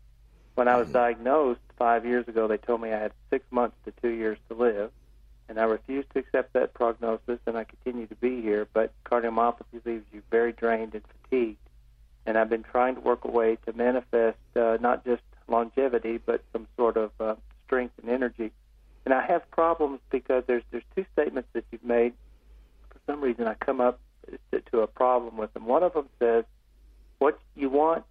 When 0.53 0.67
I 0.67 0.75
was 0.75 0.89
diagnosed 0.89 1.60
five 1.75 2.06
years 2.06 2.27
ago, 2.27 2.47
they 2.47 2.58
told 2.58 2.82
me 2.82 2.93
I 2.93 2.99
had 2.99 3.13
six 3.32 3.43
months 3.49 3.75
to 3.86 3.93
two 3.99 4.10
years 4.10 4.38
to 4.49 4.56
live, 4.56 4.91
and 5.49 5.60
I 5.60 5.63
refused 5.63 6.12
to 6.13 6.19
accept 6.19 6.53
that 6.53 6.75
prognosis, 6.75 7.39
and 7.47 7.58
I 7.58 7.63
continue 7.63 8.06
to 8.06 8.13
be 8.13 8.43
here. 8.43 8.67
But 8.71 8.93
cardiomyopathy 9.06 9.84
leaves 9.86 10.06
you 10.13 10.21
very 10.30 10.51
drained 10.51 10.93
and 10.93 11.03
fatigued, 11.23 11.58
and 12.27 12.38
I've 12.38 12.49
been 12.49 12.62
trying 12.62 12.93
to 12.93 13.01
work 13.01 13.25
a 13.25 13.32
way 13.32 13.58
to 13.65 13.73
manifest 13.73 14.38
uh, 14.56 14.77
not 14.80 15.03
just 15.03 15.23
longevity, 15.47 16.19
but 16.23 16.43
some 16.53 16.67
sort 16.77 16.95
of 16.95 17.10
uh, 17.19 17.36
strength 17.65 17.95
and 18.03 18.12
energy. 18.12 18.51
And 19.06 19.15
I 19.15 19.25
have 19.25 19.49
problems 19.49 19.99
because 20.12 20.43
there's 20.45 20.63
there's 20.69 20.84
two 20.95 21.08
statements 21.13 21.49
that 21.53 21.65
you've 21.71 21.84
made. 21.84 22.13
For 22.91 22.99
some 23.08 23.19
reason, 23.21 23.47
I 23.47 23.56
come 23.56 23.82
up 23.82 23.99
to, 24.52 24.62
to 24.72 24.80
a 24.82 24.88
problem 24.88 25.38
with 25.38 25.54
them. 25.54 25.66
One 25.66 25.84
of 25.84 25.94
them 25.94 26.10
says, 26.20 26.46
"What 27.20 27.40
you 27.56 27.70
want, 27.70 28.04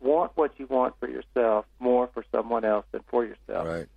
want 0.00 0.32
what 0.36 0.52
you 0.58 0.66
want 0.66 0.94
for 0.98 1.08
yourself 1.08 1.66
more 1.78 2.08
for 2.12 2.24
someone 2.32 2.64
else 2.64 2.86
than 2.92 3.02
for 3.08 3.24
yourself." 3.24 3.66
Right. 3.66 3.88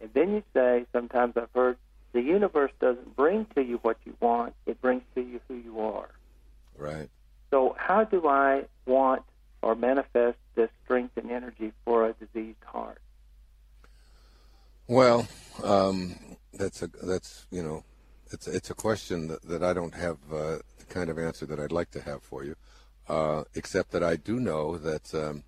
And 0.00 0.10
then 0.14 0.34
you 0.34 0.42
say, 0.52 0.84
sometimes 0.92 1.36
I've 1.36 1.52
heard, 1.54 1.76
the 2.12 2.20
universe 2.20 2.72
doesn't 2.80 3.14
bring 3.14 3.46
to 3.54 3.62
you 3.62 3.78
what 3.82 3.98
you 4.04 4.16
want; 4.20 4.54
it 4.66 4.80
brings 4.80 5.02
to 5.14 5.20
you 5.20 5.40
who 5.48 5.54
you 5.54 5.80
are. 5.80 6.10
Right. 6.76 7.08
So, 7.50 7.76
how 7.78 8.04
do 8.04 8.26
I 8.26 8.64
want 8.86 9.22
or 9.62 9.74
manifest 9.74 10.38
this 10.54 10.70
strength 10.84 11.16
and 11.16 11.30
energy 11.30 11.72
for 11.84 12.06
a 12.06 12.14
diseased 12.14 12.64
heart? 12.64 13.00
Well, 14.88 15.26
um, 15.62 16.16
that's 16.52 16.82
a 16.82 16.88
that's 17.02 17.46
you 17.50 17.62
know, 17.62 17.84
it's 18.30 18.46
it's 18.46 18.70
a 18.70 18.74
question 18.74 19.28
that, 19.28 19.42
that 19.42 19.62
I 19.62 19.72
don't 19.72 19.94
have 19.94 20.18
uh, 20.32 20.58
kind 20.92 21.10
of 21.10 21.18
answer 21.18 21.46
that 21.46 21.58
I'd 21.58 21.72
like 21.72 21.90
to 21.92 22.02
have 22.02 22.22
for 22.22 22.44
you, 22.44 22.54
uh, 23.08 23.44
except 23.54 23.90
that 23.92 24.04
I 24.04 24.16
do 24.16 24.38
know 24.38 24.76
that 24.78 25.14
um, 25.14 25.42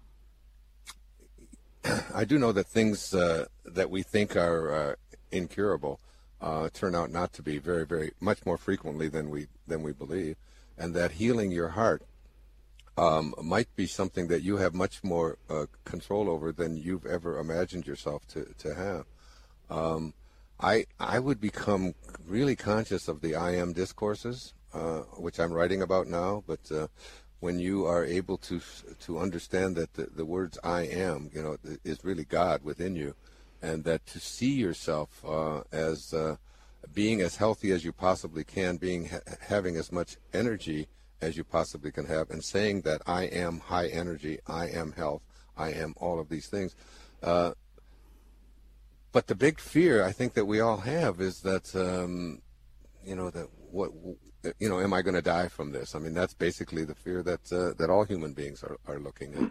I 2.15 2.25
do 2.25 2.39
know 2.39 2.53
that 2.53 2.67
things 2.67 3.15
uh, 3.15 3.47
that 3.65 3.91
we 3.91 4.03
think 4.03 4.37
are 4.37 4.73
uh, 4.73 4.95
incurable 5.31 6.01
uh, 6.41 6.69
turn 6.73 6.95
out 6.95 7.11
not 7.11 7.33
to 7.35 7.43
be 7.43 7.59
very 7.59 7.87
very 7.87 8.13
much 8.21 8.45
more 8.47 8.57
frequently 8.57 9.09
than 9.09 9.31
we 9.31 9.47
than 9.67 9.83
we 9.83 9.93
believe, 9.93 10.37
and 10.79 10.95
that 10.95 11.13
healing 11.13 11.51
your 11.53 11.71
heart 11.71 12.03
um, 12.97 13.35
might 13.43 13.75
be 13.77 13.87
something 13.87 14.29
that 14.29 14.43
you 14.43 14.57
have 14.59 14.75
much 14.75 15.03
more 15.03 15.39
uh, 15.51 15.67
control 15.85 16.29
over 16.31 16.53
than 16.53 16.77
you've 16.77 17.07
ever 17.07 17.39
imagined 17.39 17.87
yourself 17.87 18.27
to, 18.29 18.45
to 18.59 18.75
have. 18.75 19.05
Um, 19.69 20.15
I 20.61 20.87
I 21.01 21.19
would 21.19 21.41
become 21.41 21.95
really 22.27 22.57
conscious 22.57 23.09
of 23.09 23.21
the 23.21 23.35
I 23.35 23.57
am 23.57 23.73
discourses, 23.73 24.55
uh, 24.75 25.01
which 25.17 25.39
I'm 25.39 25.53
writing 25.53 25.83
about 25.83 26.07
now. 26.09 26.43
But 26.47 26.71
uh, 26.71 26.89
when 27.41 27.59
you 27.59 27.87
are 27.87 28.05
able 28.05 28.39
to 28.39 28.61
to 29.01 29.19
understand 29.19 29.77
that 29.77 29.95
the, 29.95 30.07
the 30.07 30.25
words 30.25 30.59
I 30.65 30.83
am, 30.83 31.31
you 31.35 31.43
know, 31.43 31.57
is 31.85 32.05
really 32.05 32.25
God 32.25 32.63
within 32.63 32.97
you, 32.97 33.15
and 33.63 33.85
that 33.85 34.07
to 34.07 34.21
see 34.21 34.53
yourself 34.53 35.25
uh, 35.25 35.63
as 35.73 36.13
uh, 36.13 36.37
being 36.93 37.21
as 37.21 37.37
healthy 37.37 37.71
as 37.73 37.85
you 37.85 37.93
possibly 37.93 38.45
can, 38.45 38.77
being 38.77 39.09
ha- 39.09 39.21
having 39.41 39.77
as 39.77 39.93
much 39.93 40.17
energy 40.33 40.89
as 41.21 41.37
you 41.37 41.45
possibly 41.45 41.91
can 41.91 42.07
have, 42.07 42.31
and 42.31 42.45
saying 42.45 42.83
that 42.83 43.01
I 43.07 43.25
am 43.25 43.61
high 43.61 43.89
energy, 43.89 44.39
I 44.47 44.69
am 44.69 44.93
health, 44.93 45.23
I 45.57 45.71
am 45.73 45.95
all 45.97 46.19
of 46.19 46.29
these 46.29 46.49
things. 46.49 46.75
Uh, 47.23 47.53
but 49.13 49.29
the 49.29 49.35
big 49.35 49.61
fear 49.61 50.05
I 50.05 50.13
think 50.13 50.35
that 50.35 50.47
we 50.47 50.61
all 50.61 50.79
have 50.79 51.21
is 51.21 51.41
that 51.43 51.75
um, 51.77 52.43
you 53.07 53.15
know 53.15 53.31
that 53.31 53.49
what 53.71 53.91
you 54.59 54.69
know, 54.69 54.81
am 54.81 54.93
I 54.93 55.03
going 55.03 55.15
to 55.15 55.23
die 55.23 55.49
from 55.49 55.73
this? 55.73 55.95
I 55.95 55.99
mean, 55.99 56.15
that's 56.15 56.35
basically 56.35 56.85
the 56.85 56.95
fear 56.95 57.23
that 57.23 57.53
uh, 57.53 57.75
that 57.79 57.91
all 57.91 58.05
human 58.05 58.33
beings 58.33 58.63
are, 58.63 58.77
are 58.87 58.99
looking 58.99 59.35
at. 59.35 59.51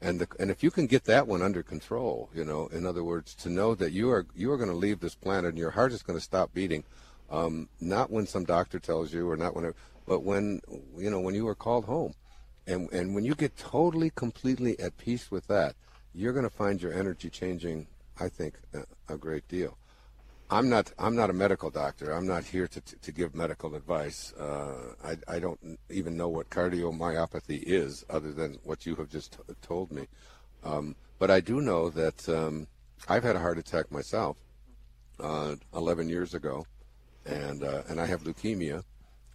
And 0.00 0.20
the, 0.20 0.26
and 0.38 0.50
if 0.50 0.62
you 0.62 0.70
can 0.70 0.86
get 0.86 1.04
that 1.04 1.26
one 1.26 1.40
under 1.40 1.62
control, 1.62 2.28
you 2.34 2.44
know, 2.44 2.66
in 2.66 2.84
other 2.84 3.04
words, 3.04 3.34
to 3.36 3.48
know 3.48 3.74
that 3.76 3.92
you 3.92 4.10
are 4.10 4.26
you 4.34 4.50
are 4.52 4.56
going 4.56 4.70
to 4.70 4.76
leave 4.76 5.00
this 5.00 5.14
planet 5.14 5.50
and 5.50 5.58
your 5.58 5.70
heart 5.70 5.92
is 5.92 6.02
going 6.02 6.18
to 6.18 6.24
stop 6.24 6.52
beating, 6.52 6.84
um, 7.30 7.68
not 7.80 8.10
when 8.10 8.26
some 8.26 8.44
doctor 8.44 8.78
tells 8.78 9.12
you 9.12 9.28
or 9.28 9.36
not 9.36 9.54
when, 9.54 9.72
but 10.06 10.22
when 10.22 10.60
you 10.98 11.10
know 11.10 11.20
when 11.20 11.34
you 11.34 11.46
are 11.48 11.54
called 11.54 11.84
home, 11.84 12.14
and 12.66 12.92
and 12.92 13.14
when 13.14 13.24
you 13.24 13.34
get 13.34 13.56
totally 13.56 14.10
completely 14.10 14.78
at 14.80 14.98
peace 14.98 15.30
with 15.30 15.46
that, 15.46 15.74
you're 16.12 16.32
going 16.32 16.44
to 16.44 16.50
find 16.50 16.82
your 16.82 16.92
energy 16.92 17.30
changing. 17.30 17.86
I 18.20 18.28
think 18.28 18.54
a, 18.74 19.14
a 19.14 19.16
great 19.16 19.48
deal. 19.48 19.76
I'm 20.50 20.68
not. 20.68 20.92
I'm 20.98 21.16
not 21.16 21.30
a 21.30 21.32
medical 21.32 21.70
doctor. 21.70 22.12
I'm 22.12 22.26
not 22.26 22.44
here 22.44 22.68
to 22.68 22.80
to, 22.80 22.96
to 22.96 23.12
give 23.12 23.34
medical 23.34 23.74
advice. 23.74 24.32
Uh, 24.34 24.94
I 25.02 25.16
I 25.26 25.38
don't 25.38 25.78
even 25.90 26.16
know 26.16 26.28
what 26.28 26.50
cardiomyopathy 26.50 27.62
is, 27.62 28.04
other 28.10 28.32
than 28.32 28.58
what 28.62 28.84
you 28.84 28.94
have 28.96 29.08
just 29.08 29.32
t- 29.32 29.54
told 29.62 29.90
me. 29.90 30.06
Um, 30.62 30.96
but 31.18 31.30
I 31.30 31.40
do 31.40 31.60
know 31.60 31.88
that 31.90 32.28
um, 32.28 32.66
I've 33.08 33.22
had 33.22 33.36
a 33.36 33.40
heart 33.40 33.58
attack 33.58 33.90
myself 33.90 34.36
uh, 35.20 35.56
11 35.74 36.08
years 36.08 36.34
ago, 36.34 36.66
and 37.24 37.64
uh, 37.64 37.82
and 37.88 38.00
I 38.00 38.06
have 38.06 38.22
leukemia, 38.24 38.84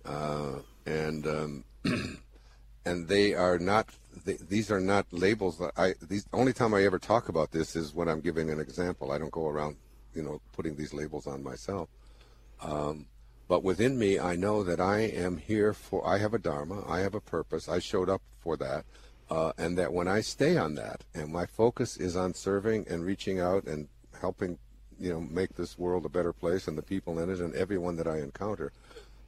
uh, 0.06 0.60
and 0.86 1.26
um, 1.26 1.64
and 2.86 3.08
they 3.08 3.34
are 3.34 3.58
not. 3.58 3.90
They, 4.26 4.34
these 4.34 4.70
are 4.70 4.80
not 4.80 5.08
labels. 5.12 5.58
That 5.58 5.72
I. 5.76 5.96
These 6.02 6.28
only 6.34 6.54
time 6.54 6.76
I 6.76 6.84
ever 6.84 7.00
talk 7.00 7.30
about 7.30 7.52
this 7.52 7.76
is 7.76 7.96
when 7.96 8.08
I'm 8.08 8.22
giving 8.22 8.52
an 8.52 8.60
example. 8.60 9.12
I 9.12 9.18
don't 9.18 9.32
go 9.32 9.48
around 9.48 9.78
you 10.14 10.24
know, 10.24 10.42
putting 10.54 10.76
these 10.76 10.94
labels 10.94 11.28
on 11.28 11.44
myself. 11.44 11.90
Um, 12.62 13.06
but 13.48 13.64
within 13.64 13.98
me, 13.98 14.20
I 14.20 14.36
know 14.36 14.64
that 14.64 14.80
I 14.80 15.00
am 15.00 15.38
here 15.38 15.74
for, 15.74 16.08
I 16.08 16.20
have 16.20 16.36
a 16.36 16.40
Dharma, 16.40 16.84
I 16.88 17.00
have 17.00 17.16
a 17.16 17.20
purpose, 17.20 17.68
I 17.68 17.80
showed 17.80 18.10
up 18.10 18.22
for 18.38 18.56
that. 18.58 18.86
Uh, 19.30 19.54
and 19.58 19.78
that 19.78 19.94
when 19.94 20.08
I 20.08 20.22
stay 20.22 20.58
on 20.58 20.76
that 20.76 21.04
and 21.14 21.32
my 21.32 21.46
focus 21.46 21.98
is 21.98 22.16
on 22.16 22.34
serving 22.34 22.88
and 22.90 23.06
reaching 23.06 23.40
out 23.40 23.66
and 23.66 23.88
helping, 24.20 24.58
you 25.00 25.12
know, 25.12 25.22
make 25.22 25.56
this 25.56 25.78
world 25.78 26.06
a 26.06 26.10
better 26.10 26.34
place 26.34 26.68
and 26.68 26.78
the 26.78 26.82
people 26.82 27.20
in 27.20 27.30
it 27.30 27.40
and 27.40 27.54
everyone 27.56 27.96
that 27.98 28.08
I 28.08 28.20
encounter, 28.20 28.72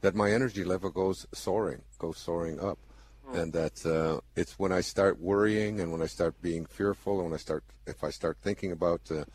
that 0.02 0.16
my 0.16 0.32
energy 0.32 0.64
level 0.64 0.90
goes 0.90 1.28
soaring, 1.34 1.82
goes 2.00 2.18
soaring 2.18 2.60
up. 2.60 2.80
Hmm. 3.28 3.38
And 3.38 3.54
that 3.54 3.86
uh, 3.86 4.22
it's 4.36 4.58
when 4.58 4.72
I 4.72 4.82
start 4.82 5.20
worrying 5.20 5.80
and 5.80 5.92
when 5.92 6.02
I 6.02 6.08
start 6.08 6.40
being 6.42 6.66
fearful 6.66 7.22
and 7.22 7.26
when 7.26 7.34
I 7.34 7.42
start, 7.42 7.64
if 7.86 8.04
I 8.04 8.10
start 8.10 8.38
thinking 8.42 8.72
about, 8.72 9.02
uh, 9.12 9.26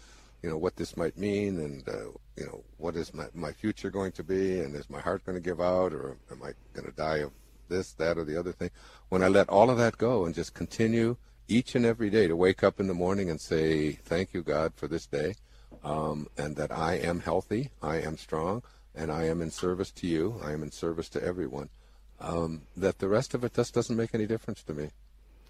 you 0.46 0.52
know 0.52 0.58
what 0.58 0.76
this 0.76 0.96
might 0.96 1.18
mean 1.18 1.58
and 1.58 1.88
uh, 1.88 2.12
you 2.36 2.46
know 2.46 2.62
what 2.76 2.94
is 2.94 3.12
my, 3.12 3.24
my 3.34 3.50
future 3.50 3.90
going 3.90 4.12
to 4.12 4.22
be 4.22 4.60
and 4.60 4.76
is 4.76 4.88
my 4.88 5.00
heart 5.00 5.26
going 5.26 5.34
to 5.34 5.42
give 5.42 5.60
out 5.60 5.92
or 5.92 6.18
am 6.30 6.40
I 6.40 6.52
going 6.72 6.88
to 6.88 6.96
die 6.96 7.16
of 7.16 7.32
this 7.68 7.94
that 7.94 8.16
or 8.16 8.22
the 8.22 8.38
other 8.38 8.52
thing? 8.52 8.70
When 9.08 9.24
I 9.24 9.26
let 9.26 9.48
all 9.48 9.70
of 9.70 9.78
that 9.78 9.98
go 9.98 10.24
and 10.24 10.32
just 10.32 10.54
continue 10.54 11.16
each 11.48 11.74
and 11.74 11.84
every 11.84 12.10
day 12.10 12.28
to 12.28 12.36
wake 12.36 12.62
up 12.62 12.78
in 12.78 12.86
the 12.86 12.94
morning 12.94 13.28
and 13.28 13.40
say 13.40 13.90
thank 13.90 14.34
you 14.34 14.42
God 14.44 14.72
for 14.76 14.86
this 14.86 15.04
day 15.08 15.34
um, 15.82 16.28
and 16.38 16.54
that 16.54 16.70
I 16.70 16.94
am 16.94 17.18
healthy 17.18 17.70
I 17.82 17.96
am 17.96 18.16
strong 18.16 18.62
and 18.94 19.10
I 19.10 19.24
am 19.24 19.42
in 19.42 19.50
service 19.50 19.90
to 19.90 20.06
you 20.06 20.40
I 20.44 20.52
am 20.52 20.62
in 20.62 20.70
service 20.70 21.08
to 21.08 21.24
everyone 21.24 21.70
um, 22.20 22.62
that 22.76 23.00
the 23.00 23.08
rest 23.08 23.34
of 23.34 23.42
it 23.42 23.52
just 23.52 23.74
doesn't 23.74 23.96
make 23.96 24.14
any 24.14 24.28
difference 24.28 24.62
to 24.62 24.74
me. 24.74 24.84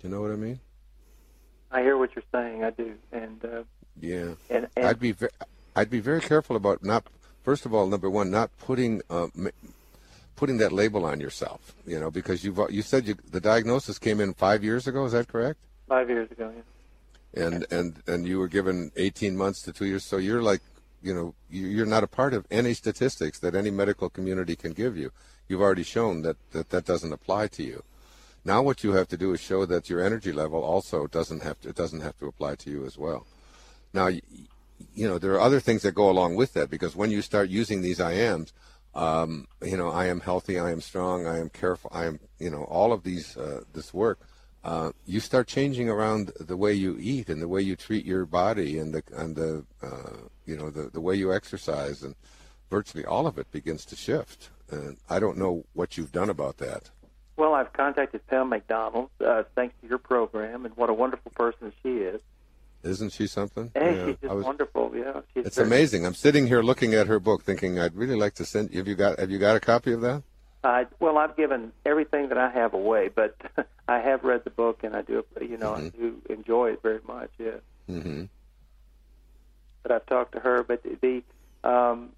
Do 0.01 0.09
you 0.09 0.09
know 0.09 0.23
what 0.23 0.31
I 0.31 0.37
mean? 0.37 0.59
I 1.71 1.83
hear 1.83 1.99
what 1.99 2.17
you're 2.17 2.25
saying 2.33 2.65
I 2.65 2.71
do 2.71 2.95
and 3.13 3.45
uh, 3.45 3.65
yeah, 4.01 4.35
and, 4.51 4.69
and 4.77 4.87
I'd 4.87 5.01
be 5.01 5.13
ve- 5.13 5.29
I'd 5.75 5.91
be 5.91 6.01
very 6.01 6.21
careful 6.21 6.57
about 6.57 6.83
not. 6.83 7.05
First 7.43 7.65
of 7.65 7.73
all, 7.73 7.87
number 7.87 8.11
one, 8.11 8.31
not 8.31 8.51
putting 8.59 9.03
uh, 9.09 9.29
putting 10.37 10.59
that 10.59 10.73
label 10.73 11.05
on 11.05 11.21
yourself. 11.21 11.75
You 11.87 11.99
know, 11.99 12.11
because 12.11 12.45
you've 12.45 12.61
you 12.71 12.83
said 12.83 13.07
you, 13.07 13.17
the 13.31 13.41
diagnosis 13.41 13.99
came 13.99 14.21
in 14.21 14.35
five 14.35 14.63
years 14.63 14.87
ago. 14.87 15.05
Is 15.05 15.13
that 15.13 15.29
correct? 15.29 15.59
Five 15.89 16.09
years 16.09 16.31
ago, 16.31 16.53
yeah. 16.55 17.45
And 17.45 17.67
and 17.71 18.03
and 18.07 18.27
you 18.27 18.39
were 18.39 18.49
given 18.49 18.93
18 18.97 19.37
months 19.37 19.63
to 19.63 19.73
two 19.73 19.87
years. 19.87 20.05
So 20.05 20.17
you're 20.17 20.43
like, 20.43 20.61
you 21.03 21.15
know, 21.15 21.35
you're 21.51 21.87
not 21.87 22.03
a 22.05 22.09
part 22.09 22.35
of 22.35 22.47
any 22.51 22.75
statistics 22.75 23.39
that 23.41 23.55
any 23.55 23.71
medical 23.71 24.09
community 24.09 24.57
can 24.57 24.73
give 24.73 24.97
you. 24.97 25.13
You've 25.49 25.61
already 25.61 25.85
shown 25.85 26.23
that 26.23 26.37
that, 26.53 26.71
that 26.71 26.85
doesn't 26.85 27.13
apply 27.13 27.49
to 27.49 27.63
you. 27.63 27.83
Now 28.45 28.63
what 28.63 28.85
you 28.85 28.93
have 28.93 29.09
to 29.09 29.17
do 29.17 29.33
is 29.33 29.41
show 29.41 29.67
that 29.67 29.91
your 29.91 30.01
energy 30.01 30.33
level 30.33 30.63
also 30.63 31.09
doesn't 31.09 31.43
have 31.43 31.61
to, 31.63 31.69
it 31.71 31.75
doesn't 31.75 32.01
have 32.01 32.17
to 32.19 32.27
apply 32.27 32.55
to 32.57 32.71
you 32.71 32.87
as 32.87 32.97
well. 32.97 33.27
Now, 33.97 34.09
you 34.09 35.09
know, 35.09 35.19
there 35.19 35.33
are 35.33 35.41
other 35.41 35.59
things 35.59 35.83
that 35.83 35.93
go 35.93 36.11
along 36.11 36.37
with 36.37 36.53
that 36.53 36.69
because 36.69 36.95
when 36.95 37.11
you 37.11 37.23
start 37.23 37.49
using 37.49 37.81
these 37.81 37.99
I 37.99 38.13
ams, 38.13 38.53
um, 38.95 39.49
you 39.63 39.77
know, 39.77 39.89
I 39.91 40.07
am 40.07 40.21
healthy, 40.21 40.59
I 40.59 40.71
am 40.71 40.83
strong, 40.83 41.27
I 41.27 41.39
am 41.39 41.49
careful, 41.49 41.91
I 41.95 42.05
am, 42.05 42.21
you 42.39 42.51
know, 42.51 42.65
all 42.65 42.93
of 42.93 43.05
these, 43.05 43.37
uh, 43.39 43.63
this 43.73 43.95
work, 43.95 44.21
uh, 44.65 44.93
you 45.07 45.21
start 45.21 45.49
changing 45.49 45.89
around 45.89 46.33
the 46.39 46.59
way 46.59 46.75
you 46.75 46.99
eat 47.01 47.31
and 47.31 47.41
the 47.41 47.49
way 47.49 47.63
you 47.63 47.75
treat 47.75 48.05
your 48.05 48.27
body 48.27 48.79
and 48.79 48.93
the, 48.93 49.03
and 49.15 49.35
the, 49.35 49.65
uh, 49.83 50.17
you 50.45 50.57
know, 50.57 50.69
the, 50.69 50.91
the 50.91 51.01
way 51.01 51.15
you 51.15 51.33
exercise 51.33 52.03
and 52.03 52.15
virtually 52.69 53.05
all 53.05 53.27
of 53.27 53.39
it 53.39 53.51
begins 53.51 53.87
to 53.87 53.97
shift. 53.97 54.51
And 54.71 54.99
I 55.09 55.21
don't 55.21 55.39
know 55.39 55.65
what 55.73 55.97
you've 55.97 56.13
done 56.13 56.29
about 56.29 56.59
that. 56.59 56.91
Well, 57.37 57.55
I've 57.55 57.73
contacted 57.73 58.27
Pam 58.27 58.51
McDonald, 58.51 59.09
uh, 59.25 59.45
thanks 59.55 59.75
to 59.81 59.89
your 59.89 59.99
program, 59.99 60.67
and 60.67 60.77
what 60.77 60.91
a 60.91 60.95
wonderful 60.95 61.33
person 61.33 61.73
she 61.83 61.99
is. 61.99 62.21
Isn't 62.87 63.11
she 63.11 63.27
something? 63.27 63.71
Hey, 63.75 63.97
yeah. 63.97 64.07
she's 64.07 64.17
just 64.17 64.35
was, 64.35 64.45
wonderful. 64.45 64.93
Yeah, 64.95 65.21
it's 65.35 65.59
amazing. 65.59 66.07
I'm 66.07 66.15
sitting 66.15 66.47
here 66.47 66.63
looking 66.63 66.95
at 66.95 67.07
her 67.07 67.19
book, 67.19 67.43
thinking 67.43 67.79
I'd 67.79 67.95
really 67.95 68.17
like 68.17 68.35
to 68.35 68.45
send. 68.45 68.75
Have 68.75 68.89
you 68.89 68.95
got 68.95 69.19
Have 69.19 69.31
you 69.31 69.39
got 69.39 69.57
a 69.57 69.61
copy 69.61 69.93
of 69.93 70.01
that? 70.03 70.23
Uh, 70.65 70.85
well, 70.99 71.19
I've 71.19 71.37
given 71.37 71.73
everything 71.85 72.29
that 72.31 72.39
I 72.39 72.51
have 72.51 72.75
away, 72.75 73.09
but 73.09 73.37
I 73.89 73.99
have 73.99 74.25
read 74.25 74.43
the 74.45 74.51
book, 74.51 74.81
and 74.83 74.97
I 74.97 75.03
do, 75.03 75.25
you 75.41 75.57
know, 75.57 75.73
mm-hmm. 75.73 75.87
I 75.87 75.89
do 75.91 76.23
enjoy 76.29 76.73
it 76.73 76.83
very 76.83 77.01
much. 77.07 77.31
Yeah. 77.39 77.59
Mm-hmm. 77.89 78.25
But 79.83 79.93
I've 79.93 80.07
talked 80.07 80.33
to 80.33 80.41
her, 80.41 80.65
but 80.65 80.83
the, 80.83 81.23
um, 81.63 82.11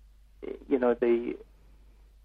you 0.69 0.79
know, 0.79 0.95
the 0.95 1.37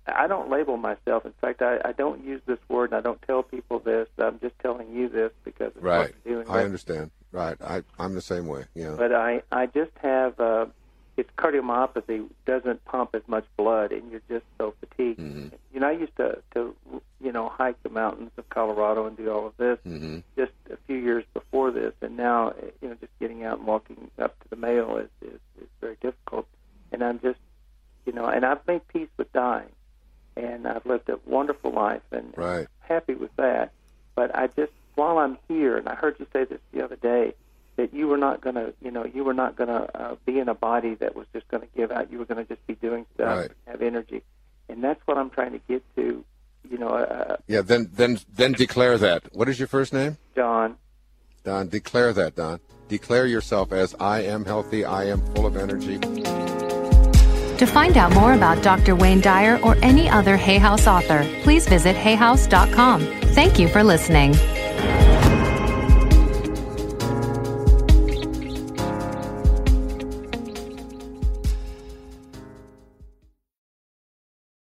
I 0.05 0.27
don't 0.27 0.49
label 0.49 0.77
myself. 0.77 1.25
In 1.25 1.33
fact, 1.39 1.61
I, 1.61 1.79
I 1.83 1.91
don't 1.93 2.23
use 2.23 2.41
this 2.45 2.59
word, 2.67 2.91
and 2.91 2.95
I 2.95 3.01
don't 3.01 3.21
tell 3.21 3.43
people 3.43 3.79
this. 3.79 4.07
I'm 4.17 4.39
just 4.39 4.57
telling 4.59 4.93
you 4.93 5.09
this 5.09 5.31
because 5.43 5.71
it's 5.75 5.83
right. 5.83 5.99
what 5.99 6.13
I'm 6.25 6.31
doing. 6.31 6.49
I 6.49 6.63
understand. 6.63 7.11
Right. 7.33 7.57
I, 7.61 7.83
I'm 7.99 8.13
the 8.13 8.21
same 8.21 8.47
way. 8.47 8.65
Yeah. 8.73 8.95
But 8.97 9.13
I, 9.13 9.41
I 9.51 9.65
just 9.65 9.91
have 10.01 10.39
uh, 10.39 10.67
it's 11.17 11.29
cardiomyopathy 11.37 12.29
doesn't 12.45 12.85
pump 12.85 13.15
as 13.15 13.23
much 13.27 13.45
blood, 13.57 13.91
and 13.91 14.09
you're 14.09 14.21
just 14.29 14.45
so 14.57 14.73
fatigued. 14.79 15.19
Mm-hmm. 15.19 15.47
You 15.73 15.79
know, 15.79 15.87
I 15.87 15.91
used 15.91 16.15
to 16.17 16.41
to 16.53 16.75
you 17.19 17.31
know 17.31 17.49
hike 17.49 17.81
the 17.83 17.89
mountains 17.89 18.31
of 18.37 18.47
Colorado 18.49 19.07
and 19.07 19.17
do 19.17 19.29
all 19.31 19.47
of 19.47 19.57
this 19.57 19.79
mm-hmm. 19.85 20.19
just 20.37 20.53
a 20.71 20.77
few 20.87 20.97
years 20.97 21.25
before 21.33 21.71
this, 21.71 21.93
and 22.01 22.15
now 22.15 22.53
you 22.81 22.87
know 22.87 22.95
just 23.01 23.11
getting 23.19 23.43
out 23.43 23.57
and 23.57 23.67
walking 23.67 24.09
up 24.19 24.39
to 24.43 24.49
the 24.49 24.55
mail 24.55 24.97
is 24.97 25.09
is, 25.27 25.39
is 25.59 25.67
very 25.81 25.97
difficult. 26.01 26.47
And 26.91 27.03
I'm 27.03 27.19
just 27.19 27.39
you 28.05 28.13
know, 28.13 28.25
and 28.27 28.45
I've 28.45 28.65
made 28.67 28.87
peace 28.87 29.09
with 29.17 29.31
dying 29.33 29.69
and 30.35 30.67
I've 30.67 30.85
lived 30.85 31.09
a 31.09 31.19
wonderful 31.25 31.71
life 31.71 32.01
and 32.11 32.33
right. 32.35 32.67
happy 32.79 33.13
with 33.13 33.35
that. 33.37 33.71
But 34.15 34.35
I 34.35 34.47
just 34.47 34.71
while 34.95 35.17
I'm 35.17 35.37
here, 35.47 35.77
and 35.77 35.87
I 35.87 35.95
heard 35.95 36.15
you 36.19 36.27
say 36.33 36.45
this 36.45 36.59
the 36.71 36.83
other 36.83 36.95
day, 36.95 37.33
that 37.75 37.93
you 37.93 38.07
were 38.07 38.17
not 38.17 38.41
going 38.41 38.55
to, 38.55 38.73
you 38.81 38.91
know, 38.91 39.05
you 39.05 39.23
were 39.23 39.33
not 39.33 39.55
going 39.55 39.69
to 39.69 39.99
uh, 39.99 40.15
be 40.25 40.39
in 40.39 40.47
a 40.47 40.53
body 40.53 40.95
that 40.95 41.15
was 41.15 41.25
just 41.33 41.47
going 41.47 41.61
to 41.61 41.69
give 41.75 41.91
out. 41.91 42.11
You 42.11 42.19
were 42.19 42.25
going 42.25 42.45
to 42.45 42.55
just 42.55 42.65
be 42.67 42.75
doing 42.75 43.05
stuff, 43.15 43.37
right. 43.37 43.51
have 43.65 43.81
energy, 43.81 44.21
and 44.69 44.83
that's 44.83 45.01
what 45.05 45.17
I'm 45.17 45.29
trying 45.29 45.53
to 45.53 45.61
get 45.67 45.83
to. 45.95 46.23
You 46.69 46.77
know. 46.77 46.89
Uh, 46.89 47.37
yeah. 47.47 47.61
Then, 47.61 47.89
then, 47.93 48.19
then 48.33 48.53
declare 48.53 48.97
that. 48.97 49.35
What 49.35 49.49
is 49.49 49.59
your 49.59 49.67
first 49.67 49.91
name? 49.91 50.17
Don. 50.35 50.77
Don, 51.43 51.67
declare 51.67 52.13
that, 52.13 52.35
Don. 52.35 52.59
Declare 52.87 53.25
yourself 53.25 53.73
as 53.73 53.95
I 53.99 54.21
am 54.21 54.45
healthy. 54.45 54.85
I 54.85 55.05
am 55.05 55.21
full 55.33 55.45
of 55.45 55.57
energy. 55.57 55.99
To 57.57 57.65
find 57.65 57.97
out 57.97 58.13
more 58.13 58.33
about 58.33 58.63
Dr. 58.63 58.95
Wayne 58.95 59.21
Dyer 59.21 59.59
or 59.63 59.75
any 59.81 60.09
other 60.09 60.37
Hay 60.37 60.57
House 60.57 60.87
author, 60.87 61.27
please 61.43 61.67
visit 61.67 61.95
hayhouse.com. 61.95 63.01
Thank 63.33 63.59
you 63.59 63.67
for 63.67 63.83
listening. 63.83 64.33
Bye. 64.83 65.12